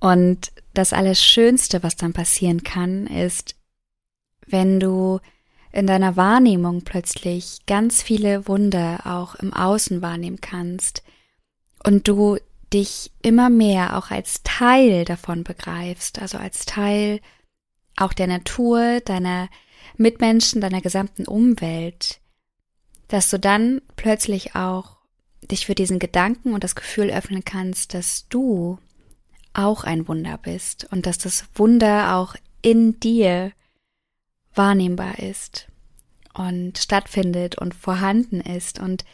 Und 0.00 0.50
das 0.74 0.92
Allerschönste, 0.92 1.82
was 1.82 1.96
dann 1.96 2.12
passieren 2.12 2.64
kann, 2.64 3.06
ist, 3.06 3.54
wenn 4.46 4.80
du 4.80 5.20
in 5.70 5.86
deiner 5.86 6.16
Wahrnehmung 6.16 6.82
plötzlich 6.82 7.64
ganz 7.66 8.02
viele 8.02 8.46
Wunder 8.48 9.00
auch 9.04 9.36
im 9.36 9.52
Außen 9.52 10.02
wahrnehmen 10.02 10.40
kannst 10.40 11.02
und 11.84 12.08
du 12.08 12.36
dich 12.72 13.10
immer 13.22 13.50
mehr 13.50 13.96
auch 13.96 14.10
als 14.10 14.42
Teil 14.42 15.04
davon 15.04 15.44
begreifst, 15.44 16.20
also 16.20 16.38
als 16.38 16.66
Teil 16.66 17.20
auch 17.96 18.12
der 18.12 18.26
Natur, 18.26 19.00
deiner 19.00 19.48
Mitmenschen, 19.96 20.60
deiner 20.60 20.80
gesamten 20.80 21.26
Umwelt, 21.26 22.20
dass 23.08 23.30
du 23.30 23.38
dann 23.38 23.82
plötzlich 23.96 24.54
auch 24.54 24.98
dich 25.42 25.66
für 25.66 25.74
diesen 25.74 25.98
Gedanken 25.98 26.54
und 26.54 26.64
das 26.64 26.74
Gefühl 26.74 27.10
öffnen 27.10 27.44
kannst, 27.44 27.94
dass 27.94 28.28
du 28.28 28.78
auch 29.54 29.84
ein 29.84 30.08
Wunder 30.08 30.38
bist 30.38 30.86
und 30.90 31.06
dass 31.06 31.18
das 31.18 31.44
Wunder 31.54 32.16
auch 32.16 32.36
in 32.62 32.98
dir 33.00 33.52
wahrnehmbar 34.54 35.18
ist 35.18 35.68
und 36.32 36.78
stattfindet 36.78 37.58
und 37.58 37.74
vorhanden 37.74 38.40
ist. 38.40 38.78
Und 38.78 39.04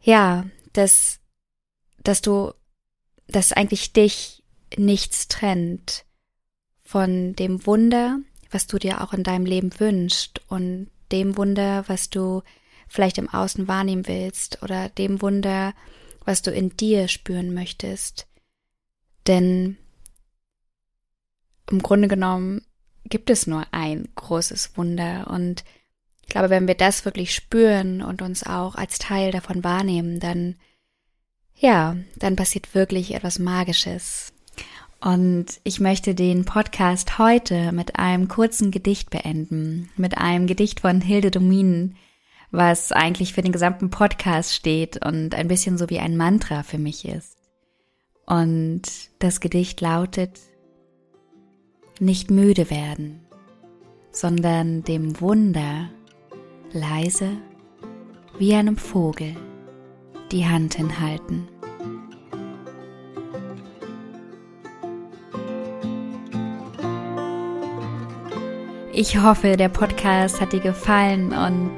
ja, 0.00 0.44
dass, 0.72 1.20
dass 2.02 2.20
du 2.20 2.52
dass 3.28 3.52
eigentlich 3.52 3.92
dich 3.92 4.42
nichts 4.76 5.28
trennt 5.28 6.04
von 6.82 7.34
dem 7.34 7.66
Wunder, 7.66 8.18
was 8.50 8.66
du 8.66 8.78
dir 8.78 9.02
auch 9.02 9.12
in 9.12 9.22
deinem 9.22 9.46
Leben 9.46 9.78
wünschst 9.78 10.40
und 10.48 10.90
dem 11.12 11.36
Wunder, 11.36 11.84
was 11.88 12.10
du 12.10 12.42
vielleicht 12.88 13.18
im 13.18 13.28
Außen 13.28 13.68
wahrnehmen 13.68 14.06
willst 14.06 14.62
oder 14.62 14.88
dem 14.88 15.20
Wunder, 15.20 15.74
was 16.24 16.42
du 16.42 16.50
in 16.50 16.76
dir 16.76 17.08
spüren 17.08 17.54
möchtest. 17.54 18.26
Denn 19.26 19.76
im 21.70 21.82
Grunde 21.82 22.08
genommen 22.08 22.64
gibt 23.04 23.30
es 23.30 23.46
nur 23.46 23.66
ein 23.72 24.08
großes 24.14 24.76
Wunder 24.76 25.28
und 25.30 25.64
ich 26.22 26.28
glaube, 26.28 26.50
wenn 26.50 26.68
wir 26.68 26.74
das 26.74 27.06
wirklich 27.06 27.34
spüren 27.34 28.02
und 28.02 28.20
uns 28.20 28.44
auch 28.44 28.74
als 28.74 28.98
Teil 28.98 29.32
davon 29.32 29.64
wahrnehmen, 29.64 30.20
dann 30.20 30.56
ja, 31.54 31.96
dann 32.16 32.36
passiert 32.36 32.74
wirklich 32.74 33.14
etwas 33.14 33.38
Magisches. 33.38 34.32
Und 35.00 35.46
ich 35.62 35.78
möchte 35.78 36.14
den 36.14 36.44
Podcast 36.44 37.18
heute 37.18 37.70
mit 37.72 37.98
einem 37.98 38.26
kurzen 38.26 38.70
Gedicht 38.70 39.10
beenden, 39.10 39.90
mit 39.96 40.18
einem 40.18 40.46
Gedicht 40.46 40.80
von 40.80 41.00
Hilde 41.00 41.30
Dominen, 41.30 41.96
was 42.50 42.90
eigentlich 42.90 43.32
für 43.32 43.42
den 43.42 43.52
gesamten 43.52 43.90
Podcast 43.90 44.54
steht 44.54 45.04
und 45.04 45.34
ein 45.34 45.48
bisschen 45.48 45.78
so 45.78 45.88
wie 45.88 46.00
ein 46.00 46.16
Mantra 46.16 46.64
für 46.64 46.78
mich 46.78 47.06
ist. 47.06 47.36
Und 48.26 48.82
das 49.20 49.40
Gedicht 49.40 49.80
lautet, 49.80 50.40
nicht 52.00 52.30
müde 52.30 52.68
werden, 52.68 53.20
sondern 54.10 54.82
dem 54.82 55.20
Wunder 55.20 55.90
leise 56.72 57.30
wie 58.38 58.54
einem 58.54 58.76
Vogel 58.76 59.36
die 60.32 60.46
Hand 60.46 60.74
hinhalten. 60.74 61.48
Ich 69.00 69.16
hoffe, 69.22 69.56
der 69.56 69.68
Podcast 69.68 70.40
hat 70.40 70.52
dir 70.52 70.58
gefallen 70.58 71.32
und 71.32 71.70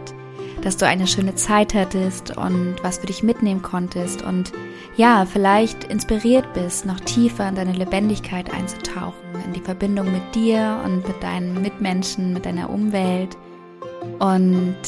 dass 0.62 0.78
du 0.78 0.86
eine 0.86 1.06
schöne 1.06 1.34
Zeit 1.34 1.74
hattest 1.74 2.34
und 2.34 2.76
was 2.82 2.96
für 2.96 3.08
dich 3.08 3.22
mitnehmen 3.22 3.60
konntest 3.60 4.22
und 4.22 4.52
ja, 4.96 5.26
vielleicht 5.26 5.84
inspiriert 5.84 6.50
bist, 6.54 6.86
noch 6.86 6.98
tiefer 7.00 7.46
in 7.46 7.56
deine 7.56 7.74
Lebendigkeit 7.74 8.50
einzutauchen, 8.54 9.34
in 9.44 9.52
die 9.52 9.60
Verbindung 9.60 10.10
mit 10.10 10.34
dir 10.34 10.80
und 10.82 11.06
mit 11.06 11.22
deinen 11.22 11.60
Mitmenschen, 11.60 12.32
mit 12.32 12.46
deiner 12.46 12.70
Umwelt 12.70 13.36
und 14.18 14.78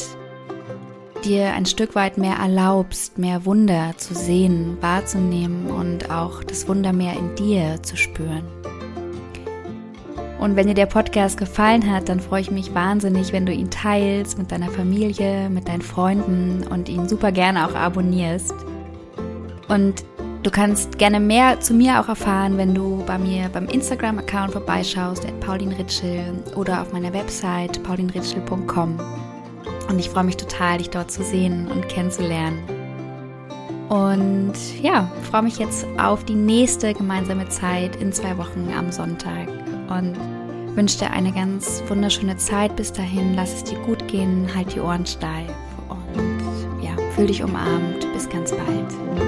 dir 1.23 1.53
ein 1.53 1.67
Stück 1.67 1.93
weit 1.93 2.17
mehr 2.17 2.37
erlaubst, 2.37 3.19
mehr 3.19 3.45
Wunder 3.45 3.93
zu 3.97 4.15
sehen, 4.15 4.79
wahrzunehmen 4.81 5.67
und 5.67 6.09
auch 6.09 6.43
das 6.43 6.67
Wunder 6.67 6.93
mehr 6.93 7.13
in 7.13 7.35
dir 7.35 7.83
zu 7.83 7.95
spüren. 7.95 8.62
Und 10.43 10.57
wenn 10.57 10.67
dir 10.67 10.73
der 10.73 10.87
Podcast 10.87 11.37
gefallen 11.37 11.89
hat, 11.89 12.09
dann 12.09 12.19
freue 12.19 12.41
ich 12.41 12.51
mich 12.51 12.75
wahnsinnig, 12.75 13.31
wenn 13.31 13.45
du 13.45 13.53
ihn 13.53 13.69
teilst 13.69 14.37
mit 14.37 14.51
deiner 14.51 14.69
Familie, 14.69 15.49
mit 15.49 15.69
deinen 15.69 15.81
Freunden 15.81 16.67
und 16.67 16.89
ihn 16.89 17.07
super 17.07 17.31
gerne 17.31 17.65
auch 17.65 17.75
abonnierst. 17.75 18.53
Und 19.69 20.03
du 20.43 20.51
kannst 20.51 20.97
gerne 20.97 21.21
mehr 21.21 21.61
zu 21.61 21.73
mir 21.73 22.01
auch 22.01 22.09
erfahren, 22.09 22.57
wenn 22.57 22.75
du 22.75 23.01
bei 23.05 23.17
mir 23.17 23.47
beim 23.53 23.69
Instagram-Account 23.69 24.51
vorbeischaust, 24.51 25.25
at 25.25 25.39
paulinritschel 25.39 26.43
oder 26.57 26.81
auf 26.81 26.91
meiner 26.91 27.13
Website 27.13 27.81
paulinritschel.com. 27.81 28.99
Und 29.87 29.97
ich 29.97 30.09
freue 30.09 30.25
mich 30.25 30.35
total, 30.35 30.79
dich 30.79 30.89
dort 30.89 31.09
zu 31.09 31.23
sehen 31.23 31.69
und 31.71 31.87
kennenzulernen. 31.87 32.59
Und 33.87 34.55
ja, 34.81 35.09
freue 35.31 35.43
mich 35.43 35.57
jetzt 35.57 35.87
auf 35.97 36.25
die 36.25 36.35
nächste 36.35 36.93
gemeinsame 36.93 37.47
Zeit 37.47 37.95
in 37.95 38.11
zwei 38.11 38.37
Wochen 38.37 38.73
am 38.77 38.91
Sonntag. 38.91 39.62
Und 39.89 40.15
wünsche 40.75 40.99
dir 40.99 41.11
eine 41.11 41.31
ganz 41.31 41.83
wunderschöne 41.87 42.37
Zeit 42.37 42.75
bis 42.75 42.91
dahin. 42.91 43.35
Lass 43.35 43.53
es 43.53 43.63
dir 43.63 43.77
gut 43.79 44.07
gehen, 44.07 44.47
halt 44.53 44.73
die 44.73 44.79
Ohren 44.79 45.05
steif 45.05 45.51
und 45.89 46.83
ja, 46.83 46.91
fühl 47.11 47.27
dich 47.27 47.43
umarmt. 47.43 48.11
Bis 48.13 48.29
ganz 48.29 48.51
bald. 48.51 49.22